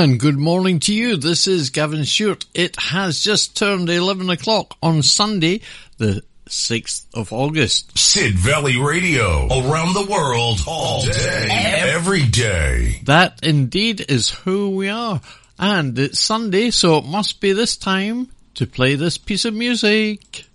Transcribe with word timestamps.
And 0.00 0.18
good 0.18 0.38
morning 0.38 0.80
to 0.80 0.94
you. 0.94 1.18
This 1.18 1.46
is 1.46 1.68
Gavin 1.68 2.06
Stewart. 2.06 2.46
It 2.54 2.74
has 2.80 3.20
just 3.20 3.54
turned 3.54 3.90
11 3.90 4.30
o'clock 4.30 4.74
on 4.82 5.02
Sunday, 5.02 5.60
the 5.98 6.22
6th 6.48 7.04
of 7.12 7.34
August. 7.34 7.98
Sid 7.98 8.32
Valley 8.32 8.78
Radio, 8.78 9.46
around 9.48 9.92
the 9.92 10.06
world, 10.10 10.60
all 10.66 11.02
day, 11.02 11.48
every 11.50 12.24
day. 12.26 13.02
That 13.04 13.40
indeed 13.42 14.06
is 14.08 14.30
who 14.30 14.70
we 14.70 14.88
are. 14.88 15.20
And 15.58 15.98
it's 15.98 16.18
Sunday, 16.18 16.70
so 16.70 16.96
it 16.96 17.04
must 17.04 17.42
be 17.42 17.52
this 17.52 17.76
time 17.76 18.28
to 18.54 18.66
play 18.66 18.94
this 18.94 19.18
piece 19.18 19.44
of 19.44 19.52
music. 19.52 20.46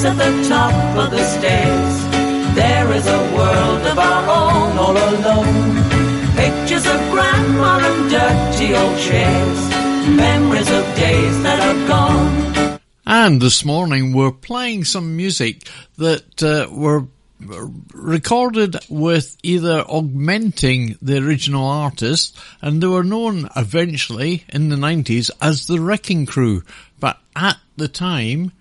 Place 0.00 0.12
at 0.12 0.16
the 0.16 0.48
top 0.48 0.96
of 0.96 1.10
the 1.10 1.22
stairs. 1.24 2.54
There 2.54 2.92
is 2.92 3.06
a 3.06 3.34
world 3.36 3.86
of 3.86 3.98
our 3.98 4.22
own 4.22 4.78
all 4.78 4.96
alone. 4.96 5.74
Pictures 6.36 6.86
of 6.86 7.00
grandma 7.10 7.80
and 7.82 8.10
dirty 8.10 8.74
old 8.74 8.98
chairs. 8.98 9.68
Memories 10.08 10.70
of 10.70 10.84
days 10.96 11.42
that 11.42 11.60
are 11.60 11.88
gone. 11.88 12.80
And 13.06 13.40
this 13.40 13.64
morning 13.64 14.12
we're 14.12 14.32
playing 14.32 14.84
some 14.84 15.16
music 15.16 15.68
that 15.98 16.42
uh, 16.42 16.68
were 16.70 17.06
recorded 17.94 18.76
with 18.88 19.36
either 19.42 19.80
augmenting 19.88 20.96
the 21.00 21.18
original 21.18 21.66
artist 21.66 22.38
and 22.60 22.82
they 22.82 22.86
were 22.86 23.02
known 23.02 23.48
eventually 23.56 24.44
in 24.48 24.68
the 24.68 24.76
90s 24.76 25.30
as 25.40 25.66
the 25.66 25.80
Wrecking 25.80 26.26
Crew. 26.26 26.62
But 26.98 27.18
at 27.34 27.56
the 27.76 27.88
time, 27.88 28.52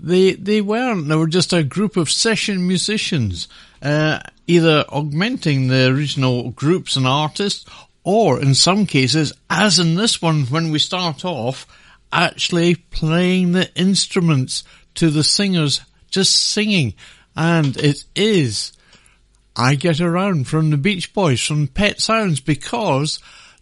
they, 0.00 0.32
they 0.32 0.60
weren't. 0.60 1.08
They 1.08 1.16
were 1.16 1.26
just 1.26 1.52
a 1.52 1.62
group 1.62 1.96
of 1.96 2.10
session 2.10 2.66
musicians, 2.66 3.48
uh, 3.82 4.20
either 4.46 4.84
augmenting 4.88 5.68
the 5.68 5.88
original 5.88 6.50
groups 6.50 6.96
and 6.96 7.06
artists 7.06 7.64
or 8.04 8.40
in 8.40 8.54
some 8.54 8.86
cases, 8.86 9.34
as 9.50 9.78
in 9.78 9.94
this 9.94 10.22
one, 10.22 10.44
when 10.46 10.70
we 10.70 10.78
start 10.78 11.26
off, 11.26 11.66
actually 12.10 12.74
playing 12.74 13.52
the 13.52 13.70
instruments 13.74 14.64
to 14.94 15.10
the 15.10 15.22
singers 15.22 15.82
just 16.10 16.34
singing. 16.34 16.94
And 17.36 17.76
it 17.76 18.04
is 18.16 18.72
I 19.54 19.74
Get 19.74 20.00
Around 20.00 20.48
from 20.48 20.70
the 20.70 20.76
Beach 20.76 21.12
Boys 21.12 21.40
from 21.40 21.66
Pet 21.66 22.00
Sounds 22.00 22.40
because 22.40 23.18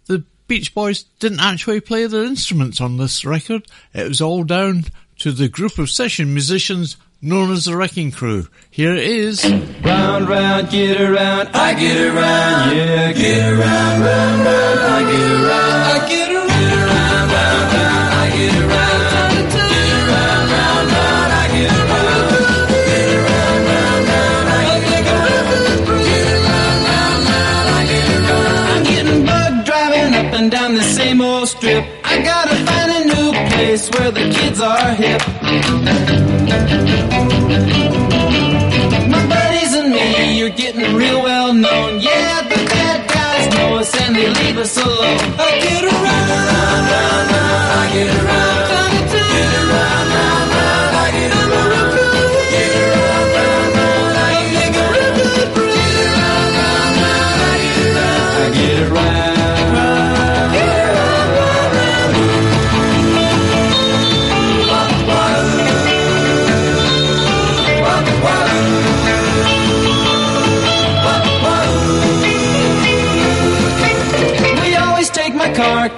the 0.06 0.24
Beach 0.46 0.74
Boys 0.74 1.04
didn't 1.18 1.40
actually 1.40 1.80
play 1.80 2.06
their 2.06 2.24
instruments 2.24 2.80
on 2.80 2.98
this 2.98 3.24
record. 3.24 3.66
It 3.94 4.06
was 4.08 4.20
all 4.20 4.44
down 4.44 4.84
to 5.18 5.32
the 5.32 5.48
group 5.48 5.78
of 5.78 5.90
session 5.90 6.32
musicians 6.32 6.96
known 7.22 7.50
as 7.50 7.64
the 7.64 7.76
Wrecking 7.76 8.10
Crew. 8.12 8.48
Here 8.70 8.94
it 8.94 9.04
is. 9.04 9.44
Round, 9.82 10.28
round, 10.28 10.70
get 10.70 11.00
around, 11.00 11.48
I 11.54 11.74
get 11.74 11.96
around, 11.96 12.76
yeah, 12.76 13.12
get 13.12 13.52
around, 13.52 14.00
round, 14.02 14.44
round, 14.44 14.80
I 14.80 15.10
get 15.10 15.32
around, 15.32 16.02
I 16.02 16.08
get 16.08 16.28
around, 16.28 16.35
place 33.66 33.90
where 33.90 34.12
the 34.12 34.26
kids 34.38 34.60
are 34.60 34.94
hip. 34.94 35.20
My 39.14 39.22
buddies 39.32 39.72
and 39.74 39.90
me, 39.92 40.38
you're 40.38 40.56
getting 40.62 40.94
real 40.94 41.20
well 41.22 41.52
known. 41.52 42.00
Yeah, 42.00 42.42
the 42.42 42.60
bad 42.72 43.00
guys 43.08 43.44
know 43.54 43.78
us 43.78 43.92
and 44.02 44.14
they 44.14 44.28
leave 44.28 44.58
us 44.58 44.76
alone. 44.76 45.18
I 45.38 45.50
get 45.66 45.82
around, 45.82 46.28
round, 46.30 46.86
round, 46.92 47.30
round, 47.32 47.72
I 47.80 47.90
get 47.92 48.24
around. 48.24 48.55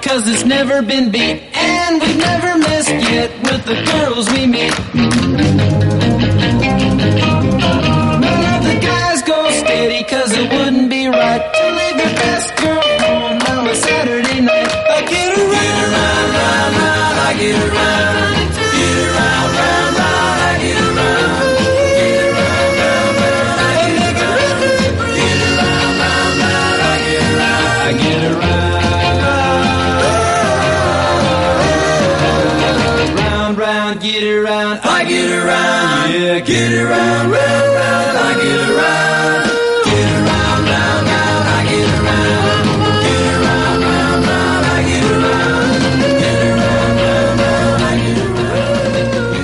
Cause 0.01 0.27
it's 0.27 0.45
never 0.45 0.81
been 0.81 1.11
beat 1.11 1.41
And 1.53 2.01
we've 2.01 2.17
never 2.17 2.57
missed 2.57 2.89
yet 2.89 3.31
with 3.43 3.65
the 3.65 3.75
girls 3.91 4.29
we 4.31 4.45
meet. 4.47 4.73
None 8.23 8.43
of 8.55 8.61
the 8.63 8.79
guys 8.81 9.21
go 9.23 9.49
steady 9.51 10.03
cause 10.03 10.31
it 10.33 10.51
wouldn't 10.51 10.89
be 10.89 11.07
right 11.07 11.53
To 11.53 11.63
leave 11.77 11.97
your 12.03 12.15
best 12.23 12.55
girl 12.57 12.81
home 12.81 13.41
on 13.57 13.67
a 13.67 13.75
Saturday 13.75 14.41
night. 14.41 14.71
I 14.97 15.01
get 15.09 15.37
around, 15.37 15.91
round, 15.95 16.33
round, 16.39 16.75
round, 16.77 17.19
I 17.19 17.33
get 17.39 17.55
around 17.73 18.38
around. 35.45 36.13
Yeah, 36.13 36.39
get 36.39 36.71
around, 36.73 37.31
round, 37.31 37.73
round, 37.75 38.17
I 38.17 38.41
get 38.41 38.69
around. 38.69 39.09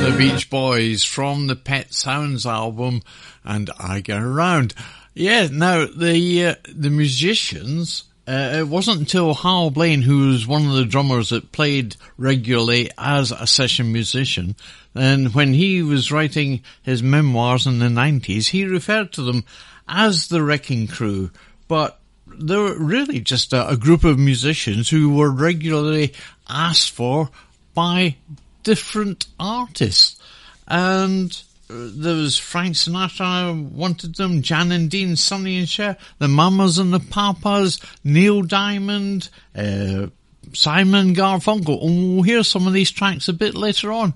The 0.05 0.15
Beach 0.17 0.49
Boys 0.49 1.03
from 1.03 1.47
the 1.47 1.55
Pet 1.55 1.93
Sounds 1.93 2.45
album 2.45 3.01
and 3.43 3.69
I 3.79 4.01
Get 4.01 4.21
Around. 4.21 4.73
Yeah, 5.13 5.47
now 5.51 5.85
the 5.85 6.45
uh, 6.45 6.55
the 6.73 6.89
musicians, 6.89 8.03
uh, 8.27 8.57
it 8.59 8.67
wasn't 8.67 8.99
until 8.99 9.33
Hal 9.33 9.69
Blaine, 9.69 10.01
who 10.01 10.29
was 10.29 10.47
one 10.47 10.65
of 10.67 10.73
the 10.73 10.85
drummers 10.85 11.29
that 11.29 11.51
played 11.51 11.95
regularly 12.17 12.89
as 12.97 13.31
a 13.31 13.45
session 13.45 13.91
musician, 13.91 14.55
and 14.95 15.33
when 15.33 15.53
he 15.53 15.81
was 15.81 16.11
writing 16.11 16.61
his 16.81 17.03
memoirs 17.03 17.67
in 17.67 17.79
the 17.79 17.87
90s, 17.87 18.47
he 18.47 18.65
referred 18.65 19.11
to 19.13 19.21
them 19.21 19.43
as 19.87 20.27
the 20.27 20.41
Wrecking 20.41 20.87
Crew, 20.87 21.29
but 21.67 21.99
they 22.27 22.55
were 22.55 22.77
really 22.77 23.19
just 23.19 23.53
a, 23.53 23.69
a 23.69 23.77
group 23.77 24.03
of 24.03 24.17
musicians 24.17 24.89
who 24.89 25.13
were 25.13 25.29
regularly 25.29 26.13
asked 26.49 26.91
for 26.91 27.29
by 27.73 28.15
different 28.63 29.27
artists. 29.39 30.19
And 30.67 31.39
there 31.67 32.15
was 32.15 32.37
Frank 32.37 32.75
Sinatra 32.75 33.69
wanted 33.71 34.15
them, 34.15 34.41
Jan 34.41 34.71
and 34.71 34.89
Dean, 34.89 35.15
Sonny 35.15 35.57
and 35.57 35.67
Cher, 35.67 35.97
the 36.19 36.27
Mamas 36.27 36.77
and 36.77 36.93
the 36.93 36.99
Papas, 36.99 37.79
Neil 38.03 38.41
Diamond, 38.43 39.29
uh, 39.55 40.07
Simon 40.53 41.15
Garfunkel. 41.15 41.83
And 41.83 42.15
we'll 42.15 42.23
hear 42.23 42.43
some 42.43 42.67
of 42.67 42.73
these 42.73 42.91
tracks 42.91 43.27
a 43.27 43.33
bit 43.33 43.55
later 43.55 43.91
on. 43.91 44.13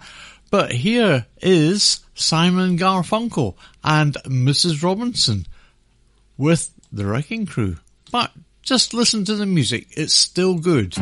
But 0.51 0.71
here 0.71 1.25
is 1.41 2.01
Simon 2.15 2.77
Garfunkel 2.77 3.55
and 3.83 4.15
Mrs. 4.25 4.83
Robinson 4.83 5.45
with 6.37 6.71
the 6.91 7.05
Wrecking 7.05 7.45
Crew. 7.45 7.77
But 8.11 8.31
just 8.61 8.93
listen 8.93 9.25
to 9.25 9.35
the 9.35 9.45
music. 9.45 9.87
It's 9.91 10.13
still 10.13 10.55
good. 10.55 10.95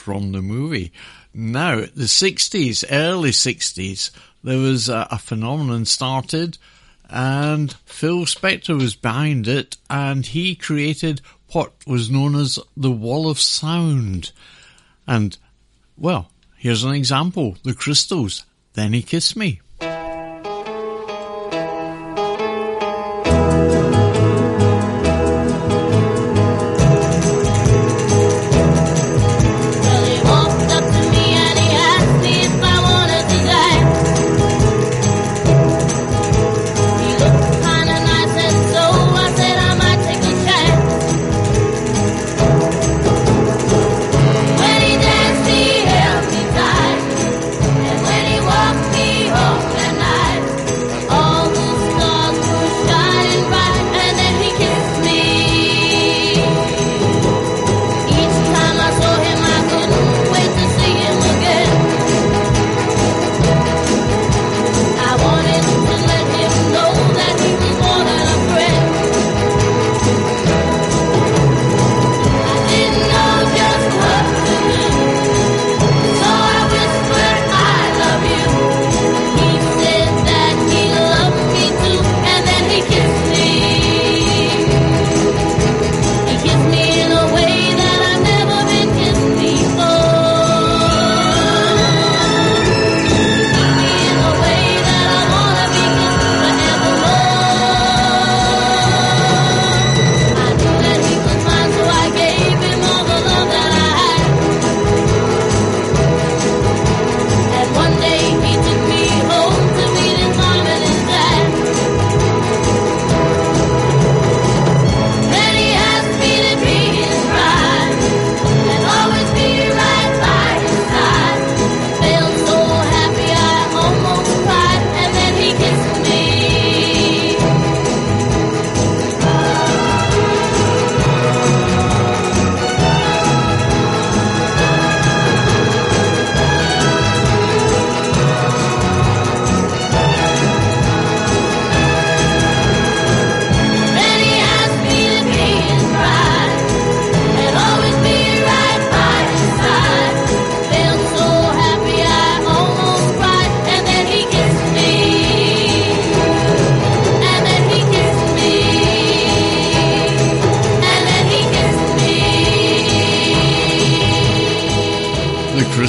from 0.00 0.32
the 0.32 0.42
movie. 0.42 0.92
Now, 1.32 1.76
the 1.76 2.08
60s, 2.08 2.84
early 2.90 3.30
60s, 3.30 4.10
there 4.42 4.58
was 4.58 4.88
a, 4.88 5.06
a 5.10 5.18
phenomenon 5.18 5.84
started 5.84 6.58
and 7.08 7.72
Phil 7.84 8.24
Spector 8.24 8.80
was 8.80 8.94
behind 8.94 9.46
it 9.46 9.76
and 9.88 10.24
he 10.24 10.54
created 10.54 11.20
what 11.52 11.72
was 11.86 12.10
known 12.10 12.34
as 12.34 12.58
the 12.76 12.90
Wall 12.90 13.28
of 13.28 13.40
Sound. 13.40 14.32
And, 15.06 15.36
well, 15.96 16.30
here's 16.56 16.84
an 16.84 16.94
example. 16.94 17.56
The 17.64 17.74
Crystals, 17.74 18.44
Then 18.74 18.92
He 18.92 19.02
Kissed 19.02 19.36
Me. 19.36 19.60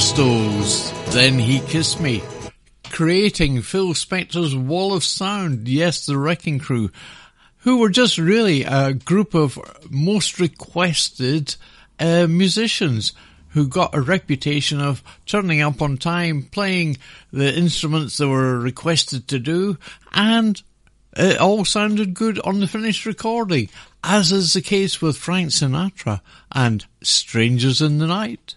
Crystals, 0.02 0.92
Then 1.14 1.38
He 1.38 1.60
Kissed 1.60 2.00
Me, 2.00 2.24
creating 2.90 3.62
Phil 3.62 3.90
Spector's 3.90 4.54
Wall 4.54 4.94
of 4.94 5.04
Sound, 5.04 5.68
yes, 5.68 6.06
the 6.06 6.18
Wrecking 6.18 6.58
Crew, 6.58 6.90
who 7.58 7.78
were 7.78 7.88
just 7.88 8.18
really 8.18 8.64
a 8.64 8.94
group 8.94 9.32
of 9.32 9.60
most 9.88 10.40
requested 10.40 11.54
uh, 12.00 12.26
musicians 12.26 13.12
who 13.50 13.68
got 13.68 13.94
a 13.94 14.00
reputation 14.00 14.80
of 14.80 15.04
turning 15.24 15.60
up 15.60 15.80
on 15.80 15.98
time, 15.98 16.48
playing 16.50 16.96
the 17.32 17.56
instruments 17.56 18.16
they 18.16 18.26
were 18.26 18.58
requested 18.58 19.28
to 19.28 19.38
do, 19.38 19.78
and 20.10 20.64
it 21.16 21.38
all 21.38 21.64
sounded 21.64 22.12
good 22.12 22.40
on 22.40 22.58
the 22.58 22.66
finished 22.66 23.06
recording, 23.06 23.68
as 24.02 24.32
is 24.32 24.52
the 24.52 24.62
case 24.62 25.00
with 25.00 25.16
Frank 25.16 25.50
Sinatra 25.50 26.22
and 26.50 26.84
Strangers 27.02 27.80
in 27.80 27.98
the 27.98 28.08
Night. 28.08 28.56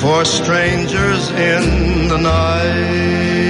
for 0.00 0.24
strangers 0.24 1.28
in 1.30 2.08
the 2.08 2.16
night. 2.16 3.49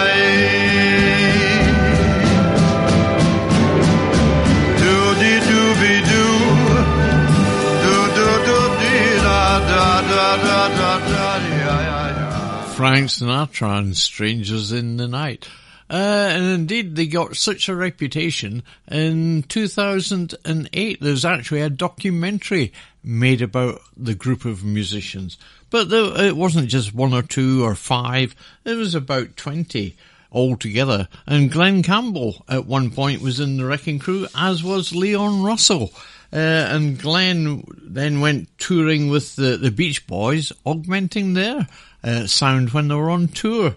Frank 12.75 13.09
Sinatra 13.09 13.77
and 13.79 13.95
Strangers 13.95 14.71
in 14.71 14.97
the 14.97 15.07
Night. 15.07 15.47
Uh, 15.89 16.29
and 16.31 16.45
indeed, 16.45 16.95
they 16.95 17.05
got 17.05 17.35
such 17.35 17.69
a 17.69 17.75
reputation. 17.75 18.63
In 18.89 19.43
2008, 19.43 21.01
there's 21.01 21.25
actually 21.25 21.61
a 21.61 21.69
documentary 21.69 22.71
made 23.03 23.41
about 23.41 23.81
the 23.97 24.15
group 24.15 24.45
of 24.45 24.63
musicians. 24.63 25.37
But 25.69 25.89
there, 25.89 26.25
it 26.25 26.35
wasn't 26.35 26.69
just 26.69 26.95
one 26.95 27.13
or 27.13 27.21
two 27.21 27.63
or 27.63 27.75
five, 27.75 28.35
it 28.63 28.75
was 28.75 28.95
about 28.95 29.35
20 29.37 29.95
altogether. 30.31 31.07
And 31.27 31.51
Glen 31.51 31.83
Campbell 31.83 32.45
at 32.47 32.65
one 32.65 32.91
point 32.91 33.21
was 33.21 33.39
in 33.39 33.57
the 33.57 33.65
Wrecking 33.65 33.99
Crew, 33.99 34.27
as 34.35 34.63
was 34.63 34.95
Leon 34.95 35.43
Russell. 35.43 35.91
Uh, 36.33 36.37
and 36.69 36.97
Glen 36.97 37.63
then 37.81 38.21
went 38.21 38.49
touring 38.57 39.09
with 39.09 39.35
the, 39.35 39.57
the 39.57 39.71
Beach 39.71 40.07
Boys, 40.07 40.53
augmenting 40.65 41.33
their 41.33 41.67
uh, 42.03 42.25
sound 42.27 42.69
when 42.71 42.87
they 42.87 42.95
were 42.95 43.09
on 43.09 43.27
tour. 43.27 43.75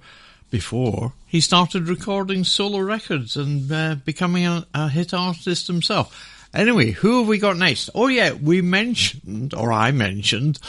Before 0.51 1.15
he 1.27 1.41
started 1.41 1.89
recording 1.89 2.45
solo 2.45 2.79
records 2.79 3.37
and 3.37 3.73
uh, 3.73 3.97
becoming 4.05 4.47
a, 4.47 4.65
a 4.73 4.89
hit 4.89 5.13
artist 5.13 5.67
himself. 5.67 6.47
Anyway, 6.55 6.93
who 6.93 7.19
have 7.19 7.27
we 7.27 7.39
got 7.39 7.57
next? 7.57 7.91
Oh 7.93 8.07
yeah, 8.07 8.31
we 8.31 8.63
mentioned, 8.63 9.53
or 9.53 9.73
I 9.73 9.91
mentioned, 9.91 10.61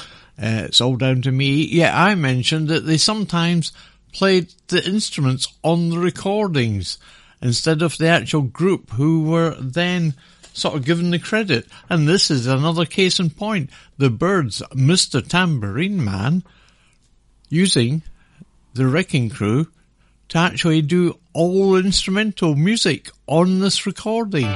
uh, 0.42 0.65
it's 0.65 0.82
all 0.82 0.96
down 0.96 1.22
to 1.22 1.32
me. 1.32 1.65
Yeah, 1.65 1.94
I 1.96 2.15
mentioned 2.15 2.68
that 2.70 2.88
they 2.88 2.98
sometimes 2.98 3.72
played 4.12 4.51
the 4.70 4.84
instruments 4.84 5.54
on 5.62 5.92
the 5.92 6.00
recordings 6.00 6.98
instead 7.39 7.84
of 7.84 7.96
the 8.00 8.08
actual 8.08 8.42
group 8.42 8.89
who 8.89 9.25
were 9.25 9.56
then 9.60 10.15
sort 10.55 10.75
of 10.75 10.85
given 10.85 11.12
the 11.12 11.19
credit. 11.19 11.67
And 11.89 12.07
this 12.07 12.31
is 12.31 12.47
another 12.47 12.85
case 12.85 13.19
in 13.19 13.29
point. 13.29 13.69
The 13.97 14.09
Byrds, 14.09 14.63
Mr. 14.74 15.25
Tambourine 15.25 16.03
Man, 16.03 16.43
using 17.50 18.01
the 18.74 18.88
Wrecking 18.88 19.29
Crew 19.29 19.67
to 20.29 20.38
actually 20.38 20.81
do 20.81 21.19
all 21.33 21.75
instrumental 21.75 22.55
music 22.55 23.09
on 23.27 23.59
this 23.59 23.85
recording. 23.85 24.55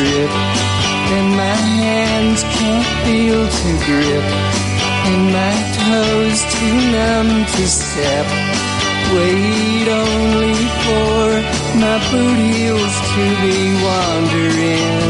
Stripped. 0.00 0.32
and 1.16 1.28
my 1.36 1.56
hands 1.80 2.42
can't 2.56 2.88
feel 3.04 3.42
to 3.60 3.70
grip, 3.86 4.26
and 5.10 5.22
my 5.38 5.54
toes 5.76 6.40
too 6.54 6.78
numb 6.94 7.30
to 7.54 7.64
step. 7.66 8.26
Wait 9.14 9.88
only 10.02 10.54
for 10.84 11.24
my 11.82 11.96
boot 12.10 12.38
heels 12.48 12.94
to 13.12 13.24
be 13.42 13.58
wandering. 13.84 15.09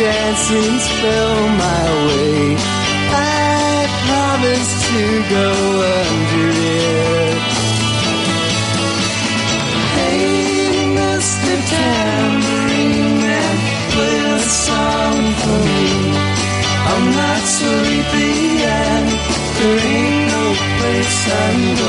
Dancing 0.00 0.78
spell 0.80 1.36
my 1.64 1.84
way. 2.06 2.56
I 3.12 3.84
promise 4.08 4.72
to 4.88 5.02
go 5.36 5.48
under 6.00 6.48
it. 6.56 7.40
Hey, 9.96 10.88
Mr. 11.00 11.52
Tambourine 11.72 13.14
Man, 13.24 13.56
play 13.92 14.18
a 14.32 14.40
song 14.64 15.18
for 15.42 15.58
me. 15.68 15.84
I'm 16.92 17.06
not 17.20 17.42
sleepy 17.58 18.32
and 18.80 19.08
there 19.56 19.78
ain't 19.92 20.20
no 20.32 20.44
place 20.78 21.20
I'm 21.44 21.79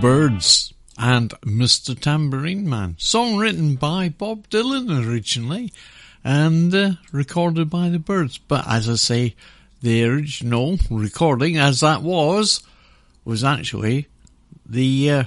Byrds 0.00 0.72
and 0.96 1.28
Mr. 1.42 1.98
Tambourine 1.98 2.66
Man. 2.66 2.96
Song 2.98 3.36
written 3.36 3.74
by 3.74 4.08
Bob 4.08 4.48
Dylan 4.48 5.06
originally 5.06 5.74
and 6.24 6.74
uh, 6.74 6.92
recorded 7.12 7.68
by 7.68 7.90
the 7.90 7.98
Byrds. 7.98 8.38
But 8.38 8.66
as 8.66 8.88
I 8.88 8.94
say, 8.94 9.34
the 9.82 10.04
original 10.04 10.78
recording, 10.90 11.58
as 11.58 11.80
that 11.80 12.00
was, 12.00 12.62
was 13.26 13.44
actually 13.44 14.06
the 14.64 15.10
uh, 15.10 15.24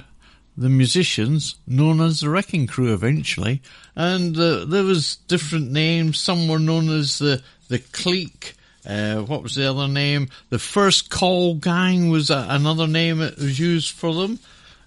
the 0.57 0.69
musicians 0.69 1.55
known 1.67 2.01
as 2.01 2.21
the 2.21 2.29
Wrecking 2.29 2.65
Crew 2.65 2.95
eventually. 2.95 3.61
And 3.95 4.35
uh, 4.35 4.65
there 4.65 4.83
was 4.83 5.17
different 5.27 5.69
names. 5.69 6.17
Some 6.17 6.47
were 6.47 6.57
known 6.57 6.89
as 6.89 7.19
the 7.19 7.43
the 7.67 7.77
Clique. 7.77 8.55
Uh, 8.87 9.21
what 9.21 9.43
was 9.43 9.53
the 9.53 9.69
other 9.69 9.87
name? 9.87 10.29
The 10.49 10.57
First 10.57 11.11
Call 11.11 11.53
Gang 11.53 12.09
was 12.09 12.31
another 12.31 12.87
name 12.87 13.19
that 13.19 13.37
was 13.37 13.59
used 13.59 13.91
for 13.91 14.15
them. 14.15 14.39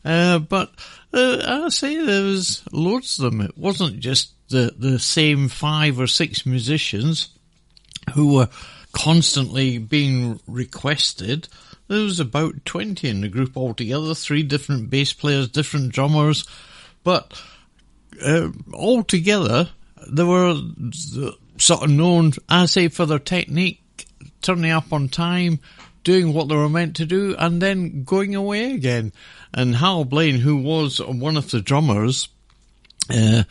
Uh, 0.06 0.38
but 0.38 0.70
uh, 1.12 1.64
I 1.64 1.68
say 1.68 1.96
there 1.96 2.22
was 2.22 2.62
loads 2.70 3.18
of 3.18 3.24
them. 3.24 3.40
It 3.40 3.58
wasn't 3.58 3.98
just 3.98 4.32
the 4.48 4.72
the 4.78 5.00
same 5.00 5.48
five 5.48 5.98
or 5.98 6.06
six 6.06 6.46
musicians 6.46 7.30
who 8.14 8.34
were 8.34 8.48
constantly 8.92 9.78
being 9.78 10.38
requested. 10.46 11.48
There 11.88 12.02
was 12.02 12.20
about 12.20 12.64
20 12.64 13.08
in 13.08 13.20
the 13.20 13.28
group 13.28 13.56
altogether, 13.56 14.14
three 14.14 14.44
different 14.44 14.90
bass 14.90 15.12
players, 15.12 15.48
different 15.48 15.92
drummers, 15.92 16.46
but 17.02 17.40
uh, 18.24 18.50
altogether 18.72 19.70
they 20.08 20.22
were 20.24 20.60
sort 21.58 21.82
of 21.82 21.90
known, 21.90 22.32
I 22.48 22.66
say, 22.66 22.88
for 22.88 23.06
their 23.06 23.18
technique, 23.18 24.06
turning 24.40 24.70
up 24.70 24.92
on 24.92 25.08
time, 25.08 25.58
doing 26.06 26.32
what 26.32 26.46
they 26.46 26.54
were 26.54 26.68
meant 26.68 26.94
to 26.94 27.04
do, 27.04 27.34
and 27.36 27.60
then 27.60 28.04
going 28.04 28.36
away 28.36 28.72
again. 28.72 29.12
And 29.52 29.74
Hal 29.74 30.04
Blaine, 30.04 30.38
who 30.38 30.56
was 30.56 31.00
one 31.00 31.36
of 31.36 31.50
the 31.50 31.60
drummers, 31.60 32.28
uh, 33.10 33.42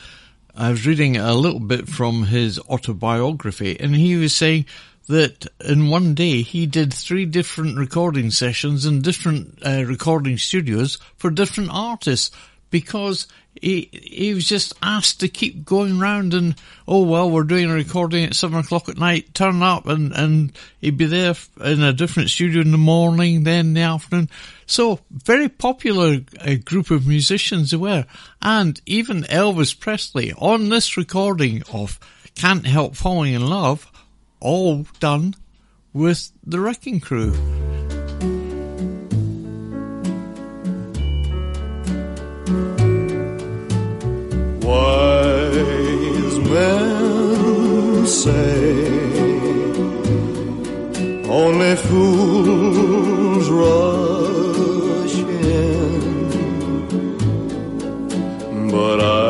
I 0.55 0.69
was 0.69 0.87
reading 0.87 1.17
a 1.17 1.33
little 1.33 1.59
bit 1.59 1.89
from 1.89 2.23
his 2.23 2.57
autobiography, 2.59 3.77
and 3.77 3.93
he 3.93 4.15
was 4.15 4.33
saying 4.33 4.67
that 5.07 5.47
in 5.65 5.89
one 5.89 6.15
day 6.15 6.43
he 6.43 6.65
did 6.65 6.93
three 6.93 7.25
different 7.25 7.77
recording 7.77 8.31
sessions 8.31 8.85
in 8.85 9.01
different 9.01 9.59
uh, 9.65 9.83
recording 9.83 10.37
studios 10.37 10.97
for 11.17 11.29
different 11.29 11.71
artists 11.73 12.31
because 12.71 13.27
he 13.61 13.89
he 13.91 14.33
was 14.33 14.47
just 14.47 14.73
asked 14.81 15.19
to 15.19 15.27
keep 15.27 15.65
going 15.65 15.99
round 15.99 16.33
and 16.33 16.55
oh 16.87 17.03
well 17.03 17.29
we're 17.29 17.43
doing 17.43 17.69
a 17.69 17.73
recording 17.73 18.25
at 18.25 18.35
seven 18.35 18.59
o'clock 18.59 18.89
at 18.89 18.97
night. 18.97 19.33
Turn 19.33 19.61
up 19.61 19.85
and 19.87 20.11
and 20.13 20.51
he'd 20.81 20.97
be 20.97 21.05
there 21.05 21.35
in 21.63 21.81
a 21.81 21.93
different 21.93 22.29
studio 22.29 22.61
in 22.61 22.71
the 22.71 22.77
morning 22.77 23.43
then 23.43 23.67
in 23.67 23.73
the 23.73 23.81
afternoon. 23.81 24.29
So 24.65 24.99
very 25.11 25.49
popular 25.49 26.19
uh, 26.41 26.55
group 26.63 26.91
of 26.91 27.07
musicians 27.07 27.71
they 27.71 27.77
were. 27.77 28.05
And 28.41 28.81
even 28.85 29.23
Elvis 29.23 29.79
Presley 29.79 30.33
on 30.33 30.69
this 30.69 30.97
recording 30.97 31.63
of 31.71 31.99
Can't 32.35 32.65
Help 32.65 32.95
Falling 32.95 33.33
in 33.33 33.47
Love 33.47 33.91
all 34.39 34.85
done 34.99 35.35
with 35.93 36.31
the 36.45 36.59
Wrecking 36.59 36.99
Crew. 36.99 37.33
Wise 44.67 46.39
men 46.39 48.07
say 48.07 48.65
only 51.29 51.75
fools 51.75 53.47
rush 53.61 55.17
in, 55.19 56.31
but 58.71 58.99
I 59.01 59.24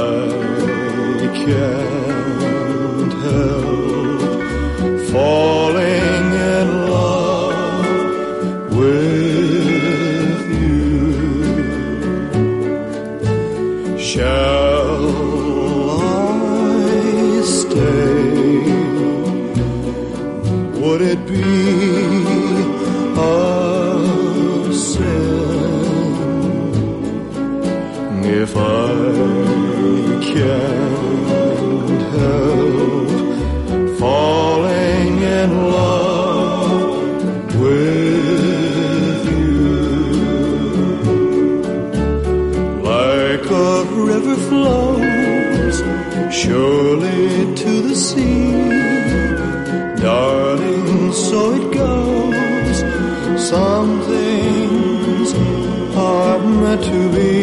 surely 46.56 47.54
to 47.62 47.72
the 47.88 47.96
sea. 47.96 48.54
Darling, 50.06 51.12
so 51.12 51.40
it 51.60 51.66
goes. 51.82 52.78
Some 53.52 53.92
things 54.12 55.30
are 56.12 56.40
meant 56.62 56.84
to 56.92 57.02
be. 57.16 57.35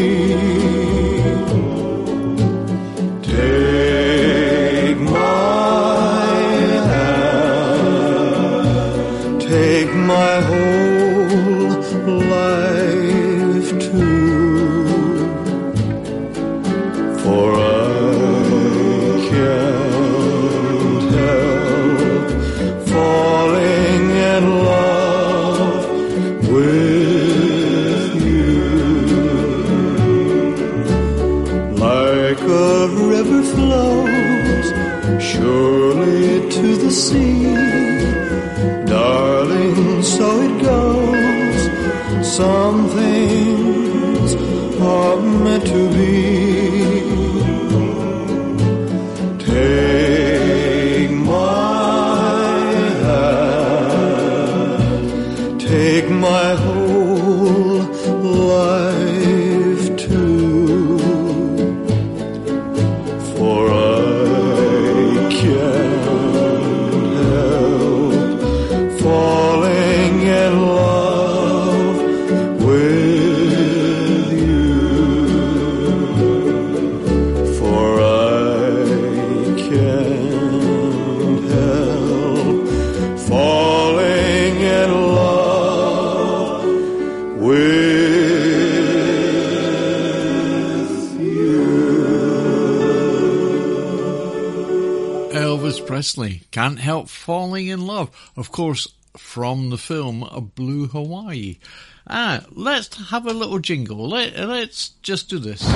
can't 96.63 96.79
help 96.79 97.09
falling 97.09 97.67
in 97.67 97.85
love. 97.85 98.09
Of 98.37 98.53
course, 98.53 98.87
from 99.17 99.71
the 99.71 99.77
film 99.77 100.53
Blue 100.55 100.87
Hawaii. 100.87 101.59
Ah, 102.07 102.45
let's 102.53 103.11
have 103.11 103.27
a 103.27 103.33
little 103.33 103.59
jingle. 103.59 104.09
Let, 104.09 104.39
let's 104.39 104.91
just 105.03 105.29
do 105.29 105.41
this. 105.41 105.69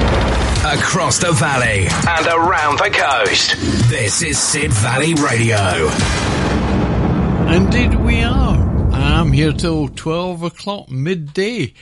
Across 0.64 1.18
the 1.18 1.33
valley 1.33 1.88
and 1.90 2.27
around 2.29 2.79
the 2.79 2.90
coast, 2.90 3.57
this 3.90 4.22
is 4.22 4.38
Sid 4.38 4.72
Valley 4.75 5.14
Radio. 5.14 5.88
Indeed, 7.53 7.96
we 7.96 8.22
are. 8.22 8.92
I'm 8.92 9.33
here 9.33 9.53
till 9.53 9.88
12 9.88 10.44
o'clock 10.44 10.88
midday. 10.88 11.75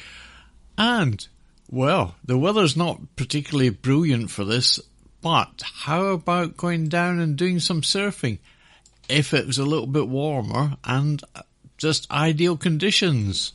And, 0.78 1.28
well, 1.70 2.14
the 2.24 2.38
weather's 2.38 2.74
not 2.74 3.16
particularly 3.16 3.68
brilliant 3.68 4.30
for 4.30 4.46
this, 4.46 4.80
but 5.20 5.62
how 5.62 6.06
about 6.06 6.56
going 6.56 6.88
down 6.88 7.20
and 7.20 7.36
doing 7.36 7.60
some 7.60 7.82
surfing? 7.82 8.38
if 9.08 9.34
it 9.34 9.46
was 9.46 9.58
a 9.58 9.64
little 9.64 9.86
bit 9.86 10.08
warmer 10.08 10.76
and 10.84 11.22
just 11.78 12.10
ideal 12.10 12.56
conditions. 12.56 13.52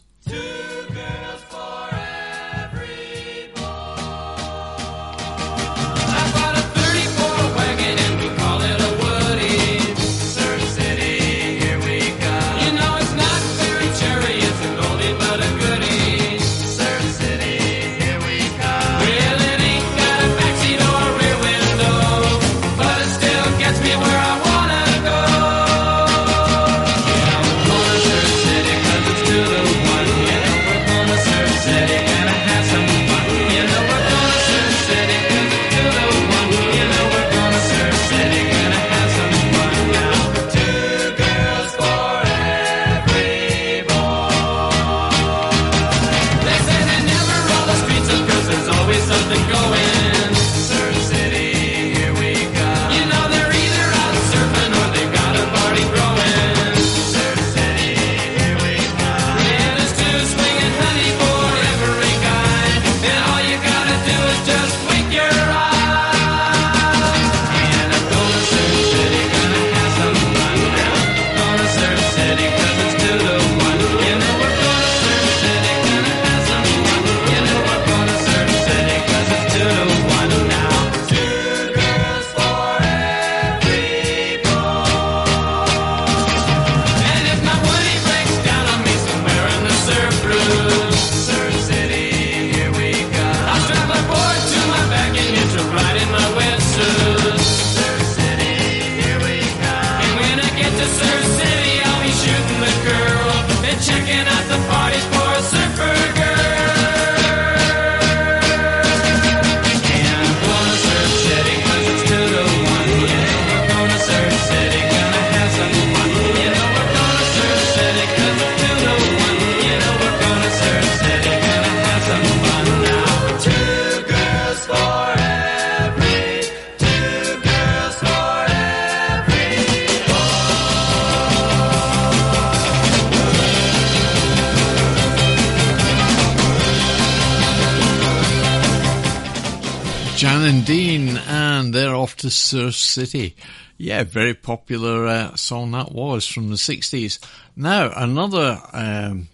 Surf 142.50 142.74
City. 142.74 143.36
Yeah, 143.78 144.04
very 144.04 144.34
popular 144.34 145.06
uh, 145.06 145.36
song 145.36 145.70
that 145.72 145.92
was 145.92 146.26
from 146.26 146.50
the 146.50 146.56
60s. 146.56 147.20
Now, 147.56 147.92
another 147.96 148.60
um, 148.74 149.28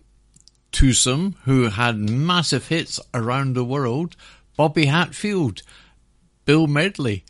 twosome 0.73 1.37
who 1.45 1.69
had 1.69 1.97
massive 1.97 2.67
hits 2.67 2.99
around 3.13 3.53
the 3.53 3.63
world 3.63 4.17
Bobby 4.57 4.87
Hatfield, 4.87 5.61
Bill 6.43 6.67
Medley, 6.67 7.23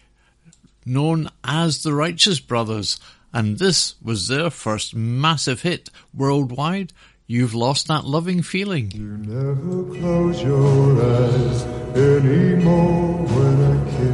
known 0.87 1.29
as 1.43 1.83
the 1.83 1.93
Righteous 1.93 2.39
Brothers. 2.39 2.99
And 3.31 3.59
this 3.59 3.93
was 4.01 4.27
their 4.27 4.49
first 4.49 4.95
massive 4.95 5.61
hit 5.61 5.91
worldwide. 6.15 6.93
You've 7.27 7.53
lost 7.53 7.87
that 7.89 8.05
loving 8.05 8.41
feeling. 8.41 8.89
You 8.91 9.17
never 9.17 9.99
close 9.99 10.41
your 10.41 11.03
eyes 11.03 11.63
anymore 11.95 13.17
when 13.27 13.63
I 13.63 14.04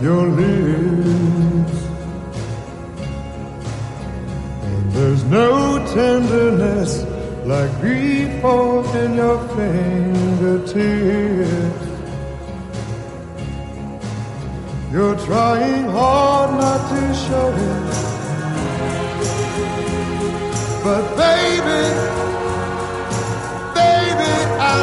your 0.00 0.28
lips. 0.28 1.78
And 4.64 4.92
there's 4.92 5.24
no 5.24 5.78
tenderness 5.92 7.04
like 7.44 7.70
grief 7.80 8.40
holding 8.40 9.14
your 9.16 9.38
fingertips. 9.48 10.80
You're 14.92 15.16
trying 15.18 15.84
hard 15.84 16.50
not 16.60 16.88
to 16.90 17.14
show 17.14 17.48
it. 17.68 17.90
But 20.82 21.04
baby, 21.14 21.82
baby, 23.74 24.32
I 24.58 24.79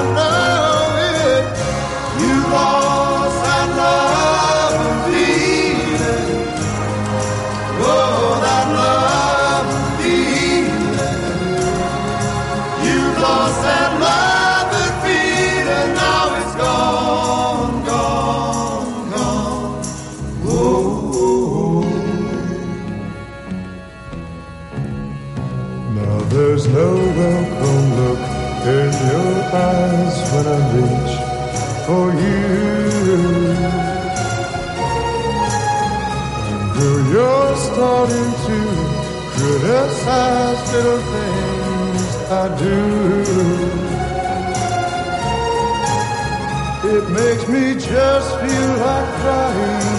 little 40.71 40.99
things 40.99 42.15
I 42.29 42.57
do. 42.59 42.77
It 46.95 47.09
makes 47.09 47.47
me 47.47 47.73
just 47.73 48.29
feel 48.39 48.71
like 48.85 49.09
crying. 49.21 49.96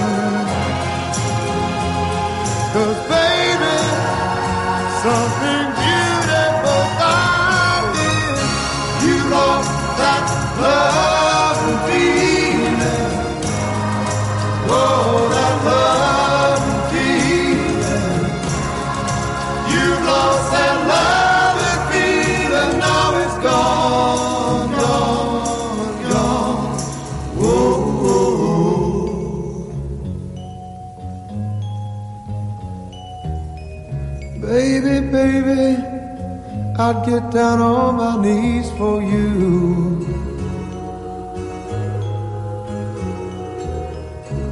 I'd 36.88 37.04
get 37.04 37.30
down 37.30 37.60
on 37.60 37.96
my 37.96 38.16
knees 38.22 38.70
for 38.78 39.02
you. 39.02 40.06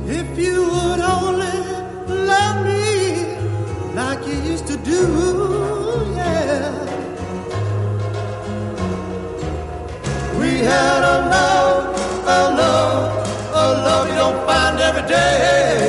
If 0.06 0.38
you 0.38 0.64
would 0.64 1.00
only 1.00 1.56
love 2.30 2.56
me 2.66 3.38
like 3.94 4.26
you 4.26 4.34
used 4.52 4.66
to 4.66 4.76
do, 4.76 5.00
yeah. 6.14 6.76
We 10.38 10.58
had 10.58 11.02
a 11.14 11.16
love, 11.36 11.84
a 12.38 12.40
love, 12.60 13.28
a 13.62 13.66
love 13.86 14.08
you 14.10 14.14
don't 14.14 14.46
find 14.46 14.78
every 14.78 15.08
day. 15.08 15.85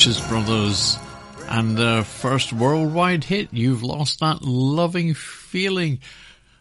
Righteous 0.00 0.28
Brothers 0.28 0.98
and 1.46 1.76
their 1.76 2.02
first 2.04 2.54
worldwide 2.54 3.22
hit, 3.22 3.52
You've 3.52 3.82
Lost 3.82 4.20
That 4.20 4.40
Loving 4.40 5.12
Feeling. 5.12 5.98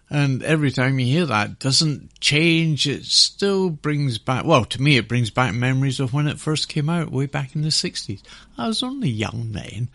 And 0.10 0.43
every 0.43 0.71
time 0.71 0.99
you 0.99 1.06
hear 1.06 1.25
that, 1.28 1.58
doesn't 1.58 2.19
change. 2.19 2.86
It 2.86 3.06
still 3.06 3.69
brings 3.69 4.17
back, 4.17 4.43
well, 4.43 4.65
to 4.65 4.82
me, 4.82 4.97
it 4.97 5.08
brings 5.08 5.30
back 5.30 5.54
memories 5.54 6.02
of 6.02 6.12
when 6.12 6.28
it 6.28 6.38
first 6.38 6.67
came 6.67 6.89
out 6.89 7.13
way 7.13 7.28
back 7.28 7.56
in 7.56 7.62
the 7.62 7.69
60s. 7.69 8.21
I 8.58 8.67
was 8.67 8.84
only 8.84 9.08
young 9.08 9.54
then. 9.54 9.88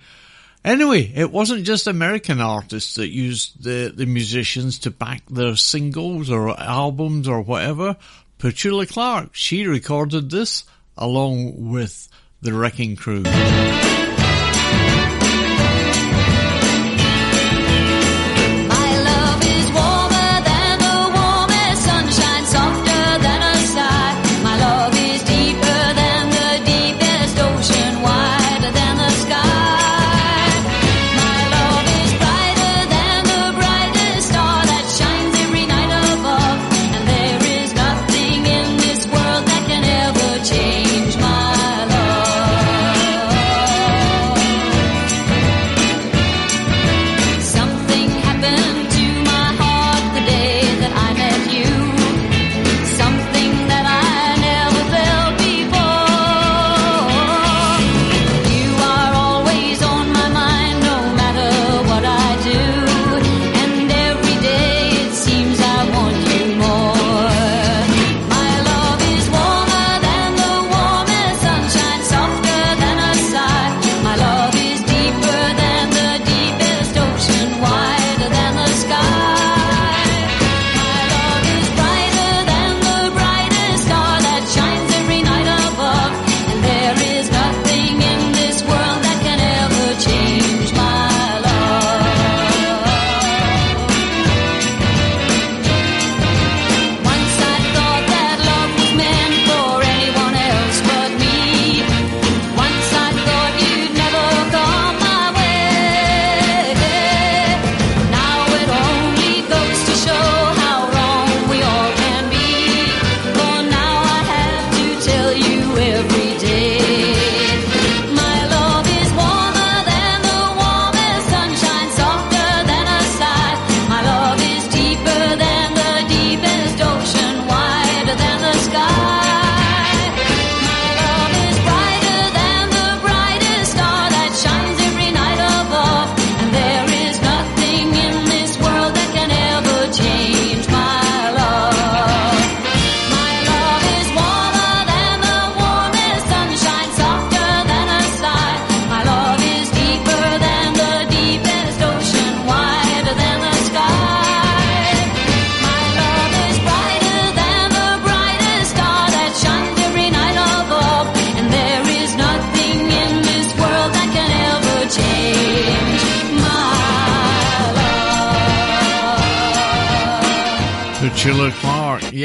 Anyway, 0.64 1.12
it 1.14 1.30
wasn't 1.30 1.66
just 1.66 1.86
American 1.86 2.40
artists 2.40 2.94
that 2.94 3.08
used 3.08 3.62
the, 3.62 3.92
the 3.94 4.06
musicians 4.06 4.78
to 4.78 4.90
back 4.90 5.22
their 5.28 5.54
singles 5.54 6.30
or 6.30 6.58
albums 6.58 7.28
or 7.28 7.42
whatever. 7.42 7.98
Petula 8.38 8.88
Clark, 8.88 9.34
she 9.34 9.66
recorded 9.66 10.30
this 10.30 10.64
along 10.96 11.70
with 11.70 12.08
the 12.44 12.52
Wrecking 12.52 12.94
Crew. 12.94 13.22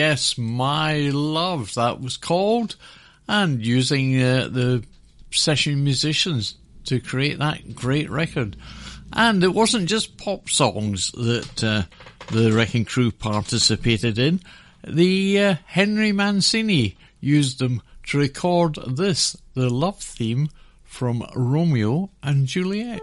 Yes, 0.10 0.40
My 0.40 1.12
Love, 1.14 1.76
that 1.76 2.02
was 2.02 2.18
called, 2.18 2.78
and 3.28 3.64
using 3.64 4.20
uh, 4.20 4.50
the 4.52 4.84
session 5.30 5.84
musicians 5.84 6.56
to 6.86 7.00
create 7.00 7.38
that 7.38 7.76
great 7.76 8.10
record. 8.10 8.56
And 9.14 9.44
it 9.44 9.54
wasn't 9.54 9.88
just 9.88 10.18
pop 10.18 10.50
songs 10.50 11.12
that 11.12 11.64
uh, 11.64 11.84
the 12.34 12.52
Wrecking 12.52 12.86
Crew 12.86 13.12
participated 13.12 14.18
in. 14.18 14.40
The 14.84 15.40
uh, 15.40 15.56
Henry 15.68 16.12
Mancini 16.12 16.98
used 17.20 17.60
them 17.60 17.84
to 18.08 18.18
record 18.18 18.80
this, 18.88 19.38
the 19.54 19.70
love 19.70 20.00
theme 20.00 20.50
from 20.86 21.24
Romeo 21.36 22.10
and 22.24 22.48
Juliet. 22.48 23.02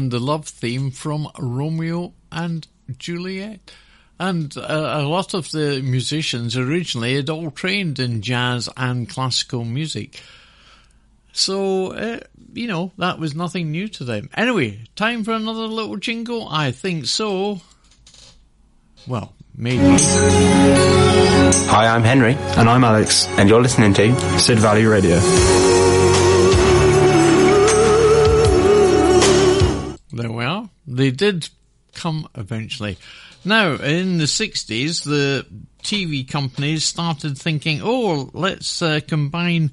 And 0.00 0.10
the 0.10 0.18
love 0.18 0.46
theme 0.46 0.90
from 0.90 1.28
Romeo 1.38 2.14
and 2.32 2.66
Juliet. 2.96 3.70
And 4.18 4.56
uh, 4.56 4.62
a 4.96 5.02
lot 5.02 5.34
of 5.34 5.50
the 5.50 5.82
musicians 5.82 6.56
originally 6.56 7.16
had 7.16 7.28
all 7.28 7.50
trained 7.50 7.98
in 7.98 8.22
jazz 8.22 8.66
and 8.78 9.06
classical 9.06 9.62
music. 9.66 10.22
So, 11.34 11.92
uh, 11.92 12.20
you 12.54 12.66
know, 12.66 12.92
that 12.96 13.18
was 13.18 13.34
nothing 13.34 13.72
new 13.72 13.88
to 13.88 14.04
them. 14.04 14.30
Anyway, 14.32 14.80
time 14.96 15.22
for 15.22 15.32
another 15.32 15.66
little 15.66 15.96
jingle? 15.96 16.48
I 16.48 16.70
think 16.70 17.04
so. 17.04 17.60
Well, 19.06 19.34
maybe. 19.54 19.84
Hi, 21.68 21.94
I'm 21.94 22.04
Henry. 22.04 22.36
And 22.56 22.70
I'm 22.70 22.84
Alex. 22.84 23.26
And 23.36 23.50
you're 23.50 23.60
listening 23.60 23.92
to 23.94 24.38
Sid 24.40 24.60
Valley 24.60 24.86
Radio. 24.86 25.89
There 30.20 30.30
we 30.30 30.44
are. 30.44 30.68
They 30.86 31.10
did 31.10 31.48
come 31.94 32.28
eventually. 32.34 32.98
Now, 33.42 33.76
in 33.76 34.18
the 34.18 34.24
60s, 34.24 35.04
the 35.04 35.46
TV 35.82 36.28
companies 36.28 36.84
started 36.84 37.38
thinking, 37.38 37.80
oh, 37.82 38.28
let's 38.34 38.82
uh, 38.82 39.00
combine 39.08 39.70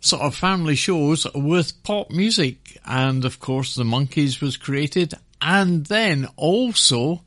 sort 0.00 0.22
of 0.22 0.34
family 0.34 0.74
shows 0.74 1.26
with 1.34 1.82
pop 1.82 2.10
music. 2.10 2.80
And 2.86 3.26
of 3.26 3.40
course, 3.40 3.74
the 3.74 3.84
Monkees 3.84 4.40
was 4.40 4.56
created. 4.56 5.12
And 5.42 5.84
then 5.84 6.28
also 6.36 7.22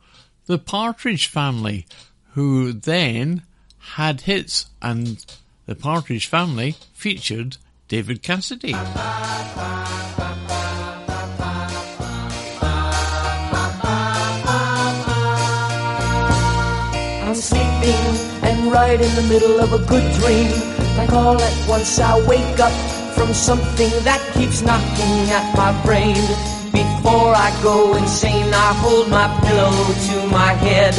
the 0.47 0.57
Partridge 0.57 1.27
Family, 1.27 1.85
who 2.31 2.73
then 2.73 3.43
had 3.77 4.21
hits. 4.21 4.65
And 4.81 5.23
the 5.67 5.75
Partridge 5.75 6.25
Family 6.25 6.75
featured 6.93 7.57
David 7.87 8.23
Cassidy. 8.23 8.73
I'm 17.33 17.41
sleeping 17.41 18.05
and 18.45 18.71
right 18.71 19.01
in 19.01 19.15
the 19.15 19.23
middle 19.23 19.59
of 19.59 19.73
a 19.73 19.79
good 19.89 20.05
dream. 20.21 20.51
Like 20.97 21.11
all 21.13 21.41
at 21.41 21.67
once 21.67 21.97
I 21.97 22.15
wake 22.27 22.59
up 22.59 22.71
from 23.17 23.33
something 23.33 23.89
that 24.05 24.21
keeps 24.35 24.61
knocking 24.61 25.31
at 25.33 25.51
my 25.57 25.73
brain. 25.81 26.13
Before 26.69 27.33
I 27.33 27.49
go 27.63 27.95
insane, 27.97 28.53
I 28.53 28.73
hold 28.77 29.09
my 29.09 29.25
pillow 29.49 29.73
to 29.73 30.27
my 30.29 30.53
head 30.53 30.93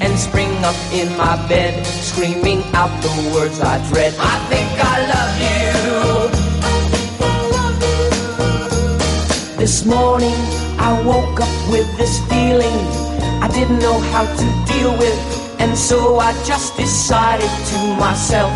and 0.00 0.18
spring 0.18 0.56
up 0.64 0.74
in 0.90 1.14
my 1.18 1.36
bed, 1.48 1.84
screaming 1.84 2.64
out 2.72 2.88
the 3.02 3.10
words 3.34 3.60
I 3.60 3.76
dread. 3.92 4.14
I 4.18 4.38
think 4.48 4.70
I 4.80 5.04
love 5.12 5.36
you. 9.52 9.58
This 9.58 9.84
morning 9.84 10.40
I 10.80 10.98
woke 11.04 11.40
up 11.40 11.70
with 11.70 11.94
this 11.98 12.20
feeling 12.30 13.04
I 13.44 13.48
didn't 13.48 13.80
know 13.80 14.00
how 14.00 14.24
to 14.24 14.72
deal 14.72 14.96
with, 14.96 15.43
and 15.64 15.76
so 15.76 16.18
I 16.18 16.32
just 16.44 16.76
decided 16.76 17.52
to 17.70 17.78
myself 17.98 18.52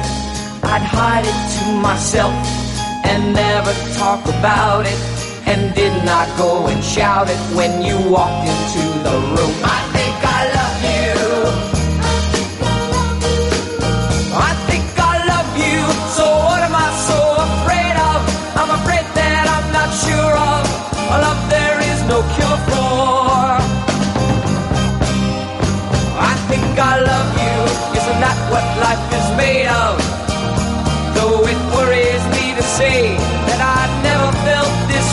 I'd 0.63 0.83
hide 0.83 1.25
it 1.25 1.41
to 1.57 1.81
myself 1.81 2.35
and 3.05 3.33
never 3.33 3.73
talk 3.97 4.23
about 4.27 4.85
it, 4.85 5.01
and 5.47 5.75
did 5.75 6.05
not 6.05 6.29
go 6.37 6.67
and 6.67 6.83
shout 6.85 7.29
it 7.31 7.41
when 7.57 7.81
you 7.81 7.97
walked 8.11 8.45
into 8.47 8.85
the 9.07 9.17
room. 9.33 9.55
I 9.65 9.81
think 9.95 10.17
I 10.27 10.48